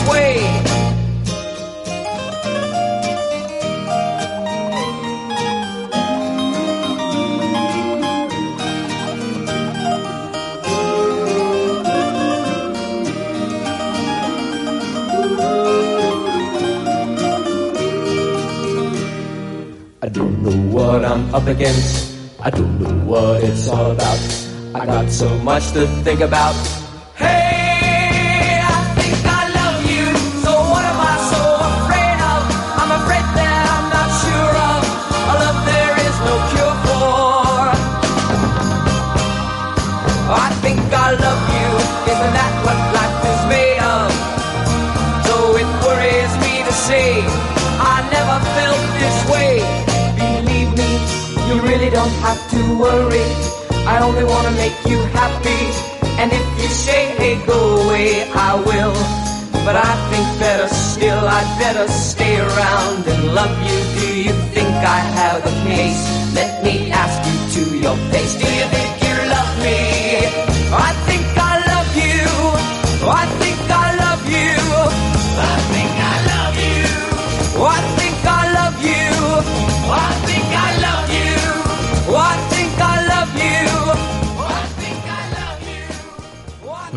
say. 0.06 0.38
I 20.02 20.08
don't 20.08 20.42
know 20.42 20.50
what 20.72 21.04
I'm 21.04 21.34
up 21.34 21.46
against. 21.46 22.14
I 22.40 22.50
don't 22.50 22.80
know 22.80 22.94
what 23.06 23.42
it's 23.42 23.68
all 23.68 23.90
about. 23.90 24.20
I 24.74 24.86
got 24.86 25.10
so 25.10 25.28
much 25.38 25.72
to 25.72 25.86
think 26.04 26.20
about. 26.20 26.75
Don't 52.06 52.22
have 52.22 52.50
to 52.50 52.62
worry. 52.78 53.30
I 53.92 53.98
only 54.00 54.24
wanna 54.24 54.52
make 54.52 54.78
you 54.86 54.98
happy. 55.20 55.62
And 56.20 56.30
if 56.32 56.46
you 56.60 56.68
say, 56.68 57.02
hey, 57.18 57.34
go 57.46 57.58
away, 57.82 58.30
I 58.48 58.54
will. 58.68 58.96
But 59.66 59.76
I 59.90 59.92
think 60.10 60.26
better 60.38 60.68
still, 60.68 61.22
I'd 61.38 61.50
better 61.58 61.86
stay 61.88 62.38
around 62.38 63.02
and 63.12 63.34
love 63.34 63.54
you. 63.68 63.78
Do 64.00 64.08
you 64.26 64.34
think 64.54 64.74
I 64.98 65.00
have 65.20 65.40
a 65.52 65.54
case? 65.66 66.02
Let 66.34 66.62
me 66.62 66.92
ask 66.92 67.18
you 67.28 67.38
to 67.56 67.62
your 67.84 67.96
face. 68.12 68.34
Do 68.42 68.48
you 68.58 68.66
think 68.74 68.92
you 69.06 69.16
love 69.34 69.52
me? 69.64 70.05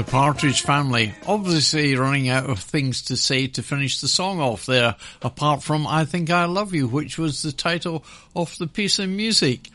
Partridge 0.10 0.64
Family, 0.64 1.14
obviously 1.28 1.96
running 1.96 2.30
out 2.30 2.50
of 2.50 2.58
things 2.58 3.04
to 3.04 3.16
say 3.16 3.46
to 3.46 3.62
finish 3.62 4.02
the 4.02 4.08
song 4.08 4.40
off 4.40 4.66
there, 4.66 4.96
apart 5.22 5.62
from 5.62 5.86
I 5.86 6.04
Think 6.06 6.32
I 6.32 6.46
Love 6.46 6.74
You, 6.74 6.88
which 6.88 7.20
was 7.20 7.44
the 7.44 7.52
title 7.52 8.04
of 8.36 8.58
the 8.58 8.66
piece 8.66 8.98
of 8.98 9.08
music. 9.08 9.70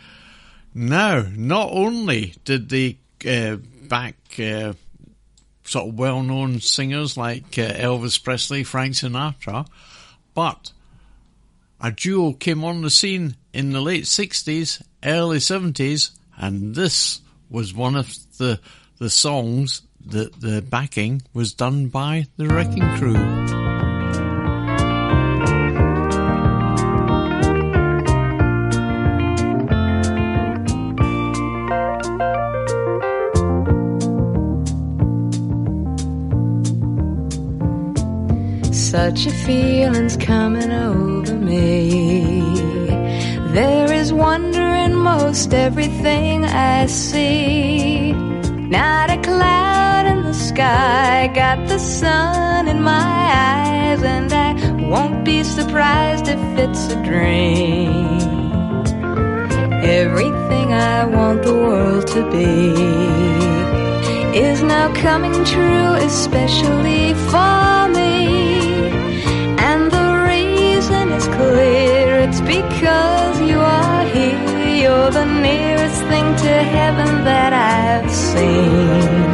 Now, 0.75 1.25
not 1.37 1.71
only 1.71 2.35
did 2.45 2.69
the 2.69 2.97
uh, 3.25 3.59
back 3.89 4.17
uh, 4.41 4.73
sort 5.63 5.89
of 5.89 5.99
well-known 6.01 6.61
singers 6.61 7.17
like 7.17 7.57
uh, 7.57 7.71
Elvis 7.71 8.23
Presley, 8.23 8.65
Frank 8.65 8.95
Sinatra, 8.95 9.69
but 10.35 10.73
a 11.81 11.93
duo 11.93 12.33
came 12.33 12.65
on 12.65 12.83
the 12.83 12.91
scene 12.91 13.37
in 13.53 13.71
the 13.71 13.81
late 13.81 14.05
60s, 14.05 14.83
early 15.05 15.39
70s, 15.39 16.11
and 16.37 16.75
this 16.75 17.21
was 17.49 17.73
one 17.73 17.95
of 17.95 18.13
the, 18.39 18.59
the 18.99 19.11
songs 19.11 19.83
that 20.07 20.41
the 20.41 20.63
backing 20.63 21.23
was 21.33 21.53
done 21.53 21.89
by 21.89 22.27
the 22.37 22.47
Wrecking 22.49 22.89
Crew. 22.97 23.15
Such 38.73 39.27
a 39.27 39.31
feeling's 39.31 40.17
coming 40.17 40.71
over 40.71 41.35
me. 41.35 42.41
There 43.53 43.93
is 43.93 44.13
wonder 44.13 44.63
in 44.63 44.95
most 44.95 45.53
everything 45.53 46.45
I 46.45 46.87
see. 46.87 48.13
Not 48.13 49.11
a 49.11 49.21
cloud 49.21 49.94
sky, 50.35 51.31
got 51.35 51.67
the 51.69 51.79
sun 51.79 52.69
in 52.69 52.83
my 52.83 53.15
eyes, 53.51 54.03
and 54.03 54.33
I 54.33 54.51
won't 54.89 55.25
be 55.25 55.45
surprised 55.45 56.27
if 56.29 56.41
it's 56.59 56.89
a 56.93 57.03
dream. 57.03 58.21
Everything 59.83 60.73
I 60.73 61.05
want 61.07 61.43
the 61.43 61.55
world 61.55 62.07
to 62.09 62.23
be 62.31 62.75
is 64.37 64.63
now 64.63 64.93
coming 64.95 65.45
true, 65.45 65.93
especially 66.11 67.15
for 67.31 67.89
me. 67.99 68.27
And 69.71 69.91
the 69.91 70.09
reason 70.33 71.13
is 71.13 71.27
clear, 71.29 72.19
it's 72.27 72.41
because 72.41 73.41
you 73.41 73.59
are 73.59 74.05
here. 74.05 74.55
You're 74.83 75.11
the 75.11 75.27
nearest 75.27 76.01
thing 76.11 76.37
to 76.45 76.55
heaven 76.77 77.25
that 77.25 77.53
I've 77.53 78.11
seen. 78.11 79.34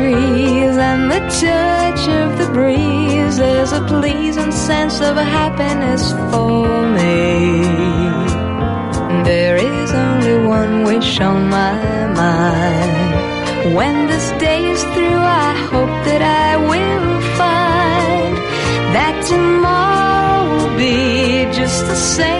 Trees 0.00 0.76
and 0.88 1.10
the 1.14 1.20
touch 1.44 2.02
of 2.20 2.28
the 2.40 2.48
breeze, 2.52 3.36
there's 3.36 3.72
a 3.72 3.82
pleasing 3.92 4.52
sense 4.52 5.00
of 5.00 5.16
happiness 5.16 6.12
for 6.30 6.66
me. 6.98 7.20
There 9.30 9.56
is 9.56 9.90
only 10.06 10.36
one 10.58 10.84
wish 10.84 11.20
on 11.20 11.48
my 11.50 11.74
mind. 12.22 13.74
When 13.76 13.96
this 14.12 14.26
day 14.46 14.60
is 14.74 14.82
through, 14.92 15.22
I 15.46 15.52
hope 15.72 15.94
that 16.08 16.22
I 16.46 16.50
will 16.70 17.10
find 17.40 18.32
that 18.96 19.14
tomorrow 19.32 20.36
will 20.52 20.74
be 20.78 20.96
just 21.58 21.80
the 21.86 22.00
same 22.16 22.39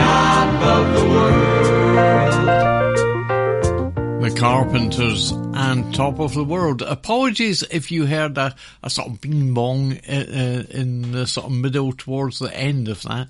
top 0.00 0.62
of 0.62 0.94
the 0.94 1.04
world. 1.08 1.50
The 4.22 4.30
Carpenters 4.38 5.32
and 5.32 5.94
Top 5.94 6.18
of 6.20 6.32
the 6.34 6.44
World. 6.44 6.80
Apologies 6.82 7.62
if 7.70 7.90
you 7.92 8.06
heard 8.06 8.38
a, 8.38 8.54
a 8.82 8.88
sort 8.88 9.08
of 9.08 9.20
bing 9.20 9.52
bong 9.52 9.98
uh, 10.08 10.12
uh, 10.12 10.62
in 10.70 11.12
the 11.12 11.26
sort 11.26 11.46
of 11.46 11.52
middle 11.52 11.92
towards 11.92 12.38
the 12.38 12.54
end 12.56 12.88
of 12.88 13.02
that. 13.02 13.28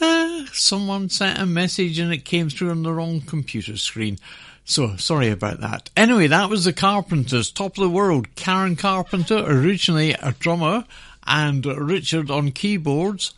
uh, 0.00 0.44
someone 0.52 1.08
sent 1.08 1.38
a 1.38 1.46
message 1.46 1.98
and 1.98 2.12
it 2.12 2.24
came 2.26 2.50
through 2.50 2.70
on 2.70 2.82
the 2.82 2.92
wrong 2.92 3.20
computer 3.22 3.76
screen. 3.78 4.18
So 4.66 4.96
sorry 4.96 5.30
about 5.30 5.60
that. 5.60 5.88
Anyway, 5.96 6.26
that 6.26 6.50
was 6.50 6.64
the 6.64 6.72
Carpenters, 6.72 7.50
top 7.50 7.78
of 7.78 7.82
the 7.82 7.88
world. 7.88 8.34
Karen 8.34 8.76
Carpenter, 8.76 9.38
originally 9.46 10.12
a 10.12 10.32
drummer, 10.38 10.84
and 11.26 11.64
Richard 11.64 12.30
on 12.30 12.50
keyboards. 12.50 13.32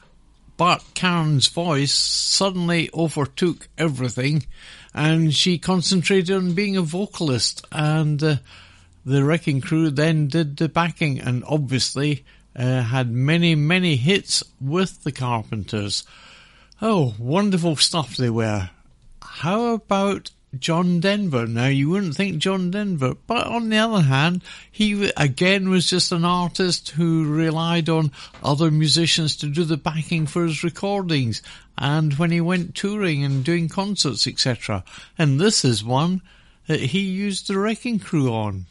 But 0.57 0.83
Karen's 0.95 1.49
voice 1.49 1.93
suddenly 1.93 2.89
overtook 2.95 3.69
everything, 3.77 4.47
and 4.95 5.35
she 5.35 5.59
concentrated 5.59 6.35
on 6.35 6.55
being 6.55 6.77
a 6.77 6.83
vocalist. 6.83 7.67
And 7.71 8.23
uh, 8.23 8.37
the 9.05 9.23
Wrecking 9.23 9.61
Crew 9.61 9.91
then 9.91 10.29
did 10.29 10.57
the 10.57 10.69
backing, 10.69 11.21
and 11.21 11.45
obviously 11.47 12.25
uh, 12.55 12.83
had 12.83 13.11
many, 13.11 13.55
many 13.55 13.97
hits 13.97 14.43
with 14.61 15.05
the 15.05 15.13
Carpenters. 15.13 16.05
Oh, 16.81 17.15
wonderful 17.19 17.77
stuff 17.77 18.17
they 18.17 18.31
were. 18.31 18.71
How 19.23 19.75
about 19.75 20.31
John 20.61 21.01
Denver? 21.01 21.47
Now, 21.47 21.67
you 21.67 21.91
wouldn't 21.91 22.17
think 22.17 22.39
John 22.39 22.71
Denver, 22.71 23.15
but 23.27 23.47
on 23.47 23.69
the 23.69 23.79
other 23.79 24.03
hand, 24.03 24.43
he 24.71 25.11
again 25.17 25.69
was 25.69 25.89
just 25.89 26.13
an 26.13 26.25
artist 26.25 26.91
who 26.91 27.33
relied 27.33 27.89
on 27.89 28.13
other 28.43 28.71
musicians 28.71 29.37
to 29.37 29.49
do 29.49 29.65
the 29.65 29.77
backing 29.77 30.27
for 30.27 30.45
his 30.45 30.65
recordings 30.65 31.43
and 31.79 32.15
when 32.15 32.31
he 32.31 32.41
went 32.41 32.75
touring 32.75 33.25
and 33.25 33.45
doing 33.45 33.69
concerts, 33.69 34.27
etc. 34.27 34.85
And 35.19 35.41
this 35.41 35.65
is 35.65 35.85
one 35.85 36.23
that 36.67 36.81
he 36.81 37.01
used 37.01 37.49
the 37.49 37.59
Wrecking 37.59 37.99
Crew 37.99 38.33
on. 38.33 38.67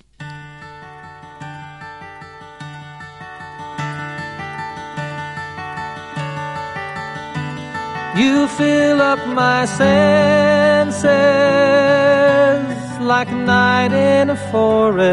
You 8.17 8.47
fill 8.47 9.01
up 9.01 9.27
my 9.27 9.65
senses 10.91 12.75
like 12.99 13.29
a 13.29 13.35
night 13.35 13.91
in 13.91 14.29
a 14.29 14.35
forest, 14.51 15.03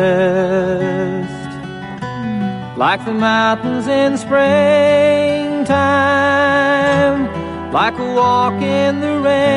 like 2.76 3.04
the 3.04 3.12
mountains 3.12 3.86
in 3.86 4.16
springtime, 4.18 5.72
like 7.72 7.98
a 7.98 8.14
walk 8.14 8.62
in 8.62 9.00
the 9.00 9.18
rain, 9.20 9.48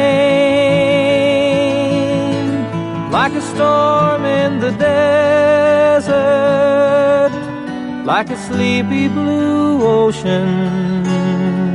like 3.12 3.34
a 3.34 3.42
storm 3.42 4.26
in 4.26 4.60
the 4.60 4.72
desert, 4.72 6.12
like 8.06 8.30
a 8.30 8.38
sleepy 8.38 9.08
blue 9.08 9.84
ocean. 9.84 11.75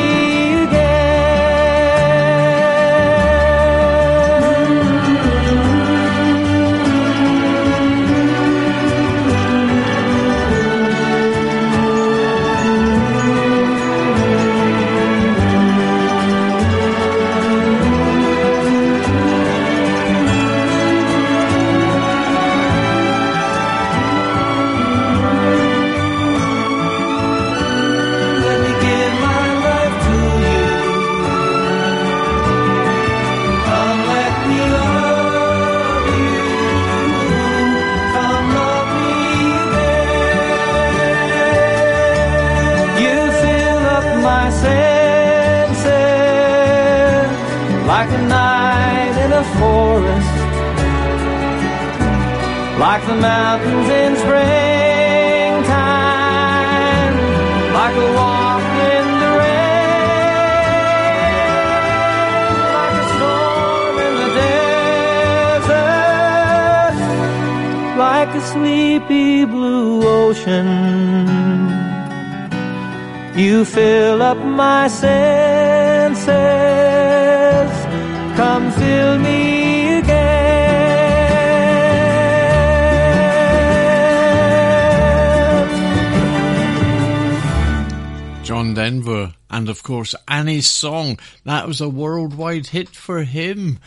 Annie's 90.27 90.67
song. 90.67 91.19
That 91.45 91.67
was 91.67 91.81
a 91.81 91.89
worldwide 91.89 92.67
hit 92.67 92.89
for 92.89 93.23
him. 93.23 93.79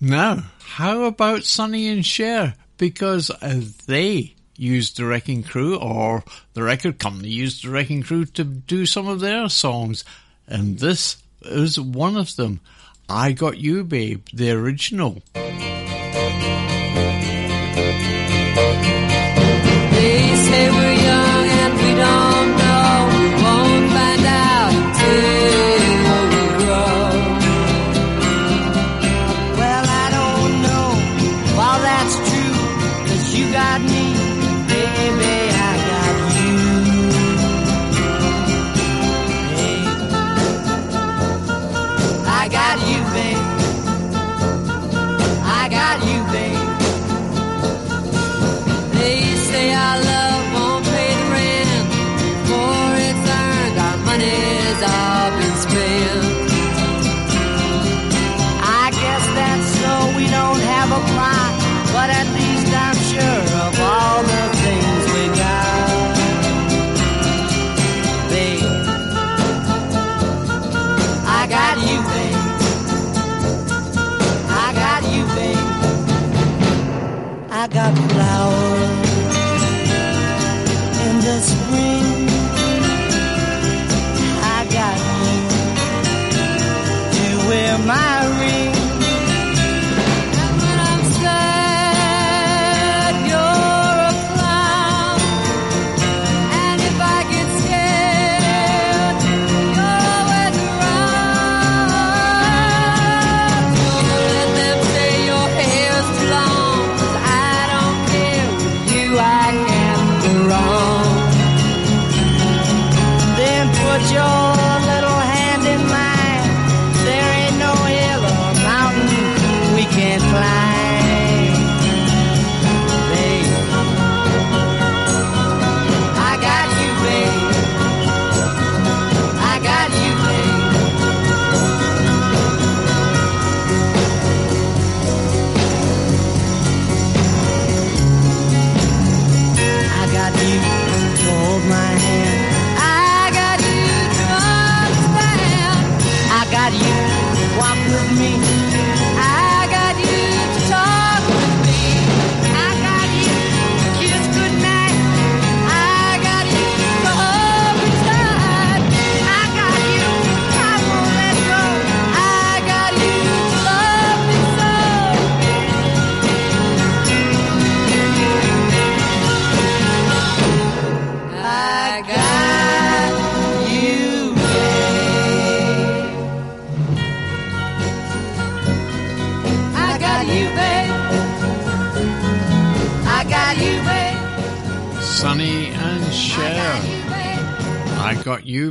Now, 0.00 0.44
how 0.60 1.04
about 1.04 1.44
Sonny 1.44 1.88
and 1.88 2.04
Cher? 2.04 2.54
Because 2.76 3.30
uh, 3.30 3.62
they 3.86 4.34
used 4.56 4.96
the 4.96 5.06
Wrecking 5.06 5.42
Crew, 5.42 5.76
or 5.76 6.24
the 6.54 6.62
record 6.62 6.98
company 6.98 7.28
used 7.28 7.64
the 7.64 7.70
Wrecking 7.70 8.02
Crew 8.02 8.24
to 8.24 8.44
do 8.44 8.86
some 8.86 9.08
of 9.08 9.20
their 9.20 9.48
songs, 9.48 10.04
and 10.46 10.78
this 10.78 11.16
is 11.42 11.80
one 11.80 12.16
of 12.16 12.36
them. 12.36 12.60
I 13.08 13.32
Got 13.32 13.58
You, 13.58 13.84
Babe, 13.84 14.26
the 14.32 14.50
original. 14.50 15.22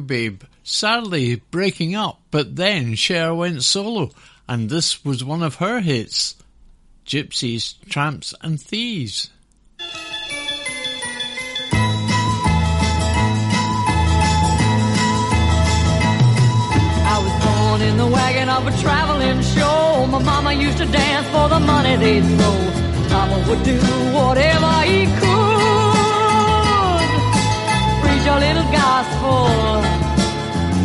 Babe. 0.05 0.43
Sadly 0.63 1.35
breaking 1.51 1.95
up, 1.95 2.21
but 2.31 2.55
then 2.55 2.95
Cher 2.95 3.33
went 3.33 3.63
solo, 3.63 4.11
and 4.47 4.69
this 4.69 5.05
was 5.05 5.23
one 5.23 5.43
of 5.43 5.55
her 5.55 5.81
hits 5.81 6.35
Gypsies, 7.05 7.75
Tramps, 7.87 8.33
and 8.41 8.59
Thieves. 8.59 9.29
I 17.07 17.19
was 17.21 17.45
born 17.45 17.81
in 17.81 17.97
the 17.97 18.07
wagon 18.07 18.49
of 18.49 18.65
a 18.67 18.71
traveling 18.81 19.41
show. 19.41 20.07
My 20.07 20.23
mama 20.23 20.53
used 20.53 20.79
to 20.79 20.85
dance 20.85 21.27
for 21.27 21.47
the 21.49 21.59
money 21.59 21.95
they'd 21.97 22.21
throw. 22.21 22.85
Papa 23.09 23.49
would 23.49 23.63
do 23.63 23.77
whatever 24.13 24.81
he 24.81 25.05
could. 25.19 25.44
A 28.27 28.39
little 28.39 28.69
gospel. 28.71 29.45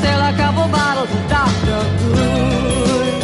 Sell 0.03 0.21
a 0.21 0.33
couple 0.37 0.69
bottles 0.71 1.11
of 1.11 1.23
Dr. 1.29 1.81
Good. 2.15 3.15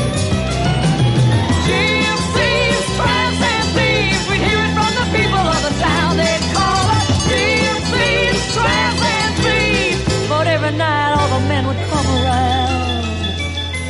Gypsies, 1.66 2.84
tramps, 2.96 3.40
and 3.52 3.66
thieves. 3.76 4.24
We'd 4.30 4.42
hear 4.48 4.60
it 4.66 4.72
from 4.74 4.92
the 5.00 5.06
people 5.16 5.44
of 5.54 5.60
the 5.66 5.74
town. 5.84 6.16
They'd 6.16 6.44
call 6.56 6.84
us 6.96 7.08
gypsies, 7.28 8.38
tramps, 8.56 9.02
and 9.16 9.32
thieves. 9.44 10.28
But 10.28 10.46
every 10.48 10.72
night 10.72 11.12
all 11.18 11.28
the 11.38 11.42
men 11.46 11.66
would 11.68 11.80
come 11.92 12.08
around 12.18 12.72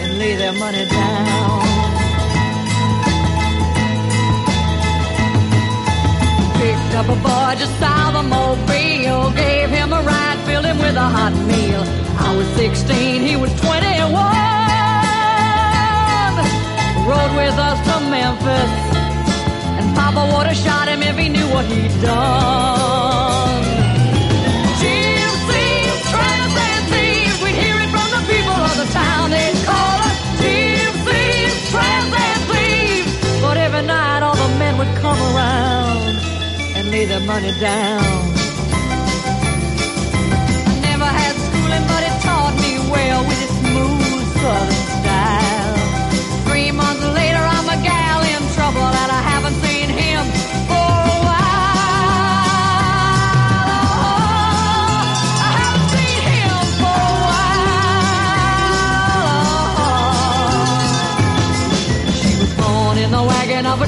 and 0.03 0.19
lay 0.19 0.35
their 0.37 0.53
money 0.53 0.85
down. 0.87 1.26
Up 6.97 7.09
a 7.09 7.17
boy 7.17 7.55
just 7.59 7.79
south 7.79 8.15
of 8.15 8.25
Mobile, 8.25 9.31
gave 9.33 9.69
him 9.69 9.93
a 9.93 10.01
ride, 10.01 10.39
filled 10.47 10.65
him 10.65 10.79
with 10.79 10.97
a 10.97 11.09
hot 11.17 11.35
meal. 11.45 11.85
I 12.19 12.35
was 12.35 12.49
16, 12.57 13.21
he 13.21 13.37
was 13.37 13.53
21. 13.61 14.15
Rode 17.07 17.35
with 17.37 17.59
us 17.69 17.79
to 17.89 18.01
Memphis, 18.09 18.73
and 19.79 19.95
Papa 19.95 20.23
would 20.33 20.47
have 20.47 20.57
shot 20.57 20.89
him 20.89 21.03
if 21.03 21.17
he 21.19 21.29
knew 21.29 21.47
what 21.49 21.67
he'd 21.67 22.01
done. 22.01 23.76
Money 37.37 37.53
down. 37.61 38.26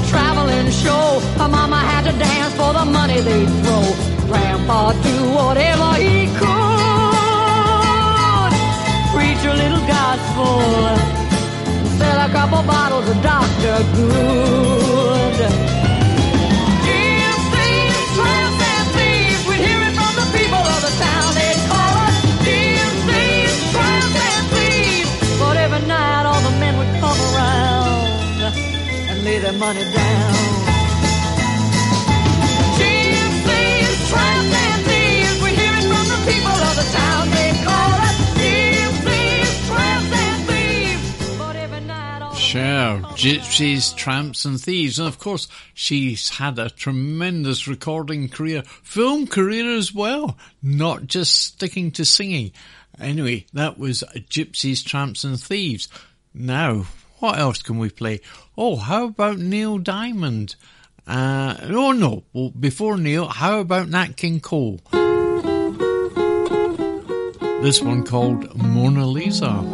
Traveling 0.09 0.69
show. 0.71 1.19
Her 1.37 1.47
mama 1.47 1.77
had 1.77 2.03
to 2.09 2.13
dance 2.17 2.53
for 2.55 2.73
the 2.73 2.85
money 2.85 3.21
they'd 3.21 3.51
throw. 3.63 3.85
Grandpa 4.27 4.91
do 4.93 5.15
whatever 5.37 5.89
he 6.03 6.27
could. 6.39 6.59
Preach 9.13 9.43
a 9.45 9.55
little 9.61 9.85
gospel. 9.87 10.59
Sell 11.97 12.19
a 12.27 12.29
couple 12.37 12.63
bottles 12.63 13.07
of 13.09 13.17
Dr. 13.21 13.77
Good. 13.95 15.78
Their 29.51 29.59
money 29.59 29.83
down. 29.83 30.33
Gypsies, 32.77 34.09
tramps, 34.09 34.53
and 34.53 34.85
thieves. 34.85 35.41
We'd 35.43 35.57
hear 35.57 35.73
it 35.73 35.85
from 35.89 36.05
the 36.07 36.19
people 36.31 36.57
of 36.69 36.75
the 36.75 36.87
town. 36.93 37.29
They'd 37.31 37.65
call 37.65 37.91
us 37.91 38.17
gypsies, 38.37 39.67
tramps, 39.67 40.11
and 40.13 40.47
thieves. 40.47 41.37
But 41.37 41.55
every 41.55 41.81
night 41.81 42.21
all 42.21 42.35
Gypsies, 43.15 43.95
Tramps 43.95 44.45
and 44.45 44.61
Thieves. 44.61 44.99
And 44.99 45.07
of 45.07 45.17
course, 45.17 45.47
she's 45.73 46.29
had 46.29 46.59
a 46.59 46.69
tremendous 46.69 47.67
recording 47.67 48.29
career, 48.29 48.61
film 48.83 49.25
career 49.27 49.75
as 49.75 49.93
well, 49.93 50.37
not 50.61 51.07
just 51.07 51.35
sticking 51.35 51.91
to 51.91 52.05
singing. 52.05 52.51
Anyway, 52.99 53.45
that 53.53 53.79
was 53.79 54.03
Gypsies, 54.29 54.85
Tramps 54.85 55.23
and 55.23 55.39
Thieves. 55.39 55.87
Now, 56.33 56.85
what 57.19 57.37
else 57.37 57.61
can 57.61 57.77
we 57.77 57.89
play? 57.89 58.21
Oh, 58.57 58.77
how 58.77 59.05
about 59.05 59.37
Neil 59.37 59.77
Diamond? 59.77 60.55
Uh, 61.07 61.55
oh 61.63 61.91
no, 61.91 62.23
well, 62.33 62.49
before 62.51 62.97
Neil, 62.97 63.27
how 63.27 63.59
about 63.59 63.89
Nat 63.89 64.15
King 64.15 64.39
Cole? 64.39 64.79
This 67.61 67.81
one 67.81 68.03
called 68.03 68.55
Mona 68.55 69.05
Lisa. 69.05 69.65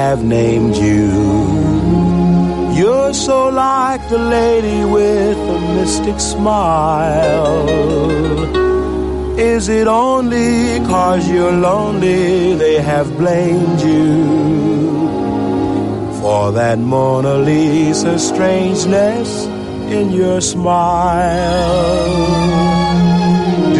Have 0.00 0.24
named 0.24 0.76
you. 0.76 1.08
You're 2.80 3.12
so 3.12 3.38
like 3.50 4.02
the 4.08 4.22
lady 4.38 4.80
with 4.96 5.38
a 5.56 5.60
mystic 5.76 6.18
smile. 6.18 7.58
Is 9.38 9.68
it 9.68 9.86
only 9.86 10.78
cause 10.92 11.22
you're 11.30 11.58
lonely 11.70 12.54
they 12.54 12.76
have 12.80 13.08
blamed 13.18 13.80
you 13.80 14.14
for 16.20 16.52
that 16.52 16.78
Mona 16.78 17.34
Lisa 17.48 18.18
strangeness 18.18 19.30
in 19.98 20.06
your 20.20 20.40
smile? 20.40 21.96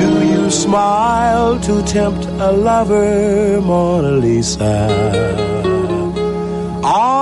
Do 0.00 0.08
you 0.32 0.50
smile 0.50 1.58
to 1.68 1.74
tempt 1.96 2.24
a 2.48 2.52
lover, 2.52 3.60
Mona 3.62 4.12
Lisa? 4.24 5.59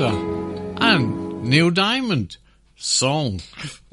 And 0.00 1.44
Neil 1.44 1.70
Diamond. 1.70 2.38
Song. 2.76 3.40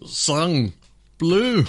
Sung. 0.03 0.73
Blue. 1.19 1.65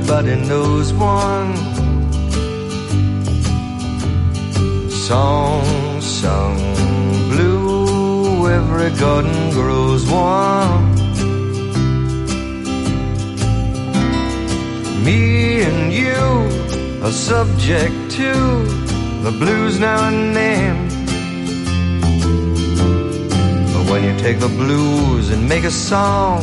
Everybody 0.00 0.36
knows 0.48 0.92
one. 0.94 1.54
Song 4.90 6.00
sung 6.00 6.56
blue, 7.28 8.48
every 8.48 8.90
garden 8.98 9.50
grows 9.50 10.08
one. 10.10 10.94
Me 15.04 15.62
and 15.62 15.92
you 15.92 16.22
are 17.04 17.12
subject 17.12 17.94
to 18.10 18.32
the 19.24 19.34
blues 19.38 19.78
now 19.78 20.08
and 20.08 20.34
then. 20.34 20.88
But 23.72 23.90
when 23.90 24.02
you 24.04 24.18
take 24.18 24.40
the 24.40 24.48
blues 24.48 25.28
and 25.30 25.46
make 25.46 25.64
a 25.64 25.70
song, 25.70 26.40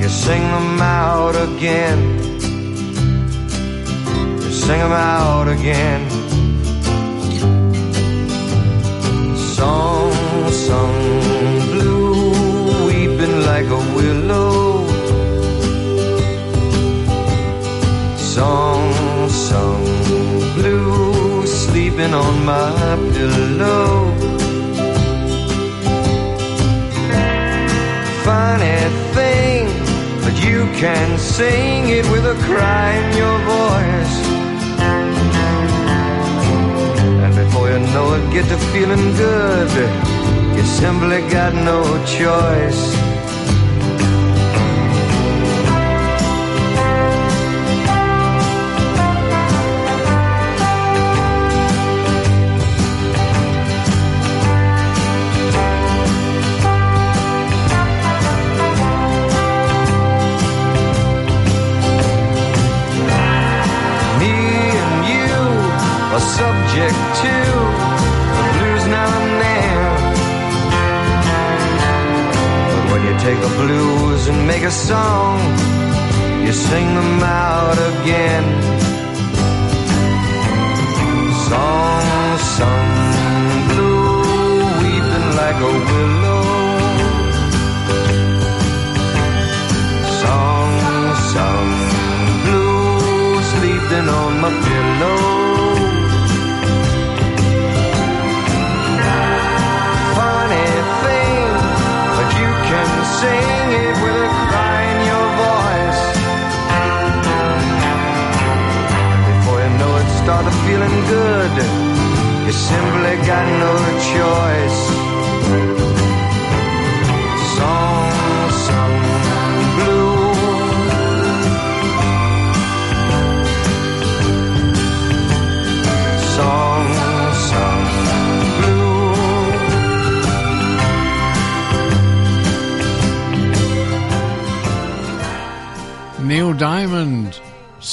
you 0.00 0.08
sing 0.08 0.42
them 0.42 0.80
out 0.80 1.36
again. 1.36 2.29
Sing 4.70 4.78
them 4.78 4.92
out 4.92 5.48
again. 5.48 6.00
Song 9.36 10.12
sung 10.68 11.00
blue, 11.72 12.86
weeping 12.86 13.36
like 13.50 13.66
a 13.80 13.82
willow. 13.96 14.86
Song 18.16 19.28
sung 19.28 19.84
blue, 20.54 21.44
sleeping 21.46 22.14
on 22.14 22.34
my 22.44 22.70
pillow. 23.14 24.14
funny 28.22 28.78
thing, 29.16 29.66
but 30.22 30.34
you 30.46 30.60
can 30.82 31.18
sing 31.18 31.88
it 31.88 32.04
with 32.12 32.24
a 32.24 32.36
cry 32.46 32.92
in 33.02 33.16
your 33.16 33.38
voice. 33.56 34.09
Know 37.94 38.14
it, 38.14 38.32
get 38.32 38.46
to 38.48 38.58
feeling 38.72 39.14
good. 39.16 39.70
You 40.56 40.64
simply 40.64 41.20
got 41.30 41.54
no 41.54 41.82
choice. 42.06 42.82
Me 64.20 64.34
and 64.82 64.96
you 65.12 65.34
are 66.14 66.20
subject 66.20 66.98
to 67.22 67.39
take 73.30 73.44
a 73.44 73.54
blues 73.62 74.26
and 74.28 74.46
make 74.46 74.64
a 74.64 74.70
song. 74.70 75.38
You 76.44 76.52
sing 76.52 76.88
them 76.98 77.22
out 77.22 77.78
again. 77.90 78.44
Song 81.48 82.38
sung 82.56 82.92
blue, 83.70 84.62
weeping 84.80 85.28
like 85.40 85.58
a 85.68 85.72
willow. 85.88 86.44
Song 90.22 90.72
sung 91.32 91.70
blue, 92.44 93.42
sleeping 93.52 94.06
on 94.20 94.32
my 94.44 94.50
pillow. 94.66 95.59
sing 103.20 103.72
it 103.72 104.02
with 104.02 104.16
a 104.16 104.29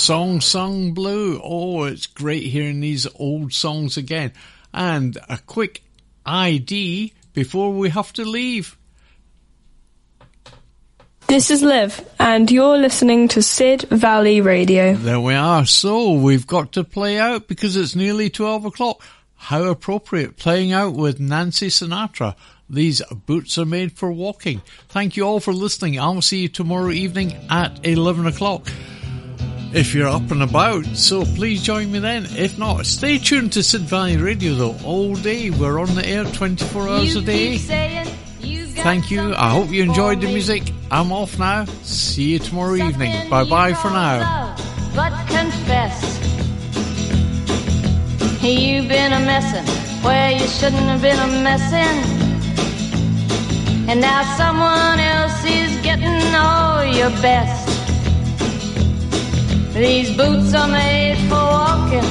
Song 0.08 0.40
Sung 0.40 0.94
Blue. 0.94 1.38
Oh, 1.44 1.84
it's 1.84 2.06
great 2.06 2.44
hearing 2.44 2.80
these 2.80 3.06
old 3.16 3.52
songs 3.52 3.98
again. 3.98 4.32
And 4.74 5.18
a 5.28 5.38
quick 5.38 5.84
ID 6.26 7.12
before 7.34 7.74
we 7.74 7.90
have 7.90 8.14
to 8.14 8.24
leave. 8.24 8.78
This 11.28 11.52
is 11.52 11.62
Liv, 11.62 12.10
and 12.18 12.50
you're 12.50 12.78
listening 12.78 13.28
to 13.28 13.42
Sid 13.42 13.82
Valley 13.90 14.40
Radio. 14.40 14.94
There 14.94 15.20
we 15.20 15.34
are. 15.34 15.66
So 15.66 16.14
we've 16.14 16.48
got 16.48 16.72
to 16.72 16.86
play 16.86 17.20
out 17.20 17.50
because 17.50 17.76
it's 17.76 17.94
nearly 17.94 18.30
12 18.30 18.64
o'clock. 18.64 19.04
How 19.36 19.66
appropriate 19.66 20.38
playing 20.38 20.72
out 20.72 20.94
with 20.94 21.20
Nancy 21.20 21.68
Sinatra. 21.68 22.38
These 22.70 23.02
boots 23.26 23.58
are 23.58 23.66
made 23.66 23.92
for 23.92 24.10
walking. 24.10 24.62
Thank 24.88 25.18
you 25.18 25.24
all 25.24 25.42
for 25.42 25.52
listening. 25.52 26.00
I'll 26.00 26.22
see 26.22 26.44
you 26.44 26.48
tomorrow 26.48 26.92
evening 26.92 27.36
at 27.50 27.86
11 27.86 28.26
o'clock. 28.26 28.70
If 29.74 29.94
you're 29.94 30.08
up 30.08 30.32
and 30.32 30.44
about, 30.44 30.86
so 30.96 31.24
please 31.24 31.62
join 31.62 31.92
me 31.92 32.00
then. 32.00 32.26
If 32.38 32.58
not, 32.58 32.86
stay 32.86 33.18
tuned 33.18 33.54
to 33.54 33.64
Sid 33.64 33.82
Valley 33.82 34.18
Radio 34.18 34.56
though, 34.56 34.76
all 34.84 35.16
day. 35.16 35.50
We're 35.50 35.80
on 35.80 35.94
the 35.96 36.06
air 36.06 36.24
24 36.24 36.88
hours 36.90 37.16
a 37.16 37.22
day. 37.22 37.58
Thank 37.58 39.12
you. 39.12 39.34
I 39.36 39.50
hope 39.50 39.70
you 39.70 39.84
enjoyed 39.84 40.22
the 40.22 40.28
music. 40.28 40.64
I'm 40.90 41.12
off 41.12 41.38
now. 41.38 41.66
See 41.84 42.34
you 42.34 42.40
tomorrow 42.40 42.76
evening. 42.76 43.30
Bye 43.30 43.44
bye 43.44 43.74
for 43.74 43.90
now. 43.90 44.56
but 44.96 45.12
confess 45.28 46.18
you've 48.42 48.88
been 48.88 49.12
a 49.12 49.20
messin' 49.20 49.66
where 50.04 50.32
you 50.32 50.48
shouldn't 50.48 50.84
have 50.84 51.02
been 51.02 51.20
a 51.20 51.28
messin'. 51.44 51.98
And 53.90 54.00
now 54.00 54.24
someone 54.38 55.00
else 55.00 55.44
is 55.44 55.76
getting 55.84 56.36
all 56.36 56.86
your 56.86 57.10
best. 57.22 57.67
These 59.78 60.18
boots 60.18 60.56
are 60.56 60.68
made 60.68 61.20
for 61.30 61.36
walking, 61.36 62.04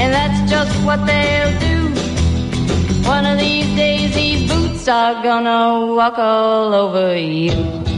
and 0.00 0.14
that's 0.14 0.50
just 0.50 0.74
what 0.82 1.04
they'll 1.04 1.60
do. 1.60 1.76
One 3.06 3.26
of 3.26 3.38
these 3.38 3.66
days, 3.76 4.14
these 4.14 4.50
boots 4.50 4.88
are 4.88 5.22
gonna 5.22 5.94
walk 5.94 6.18
all 6.18 6.72
over 6.72 7.14
you. 7.14 7.89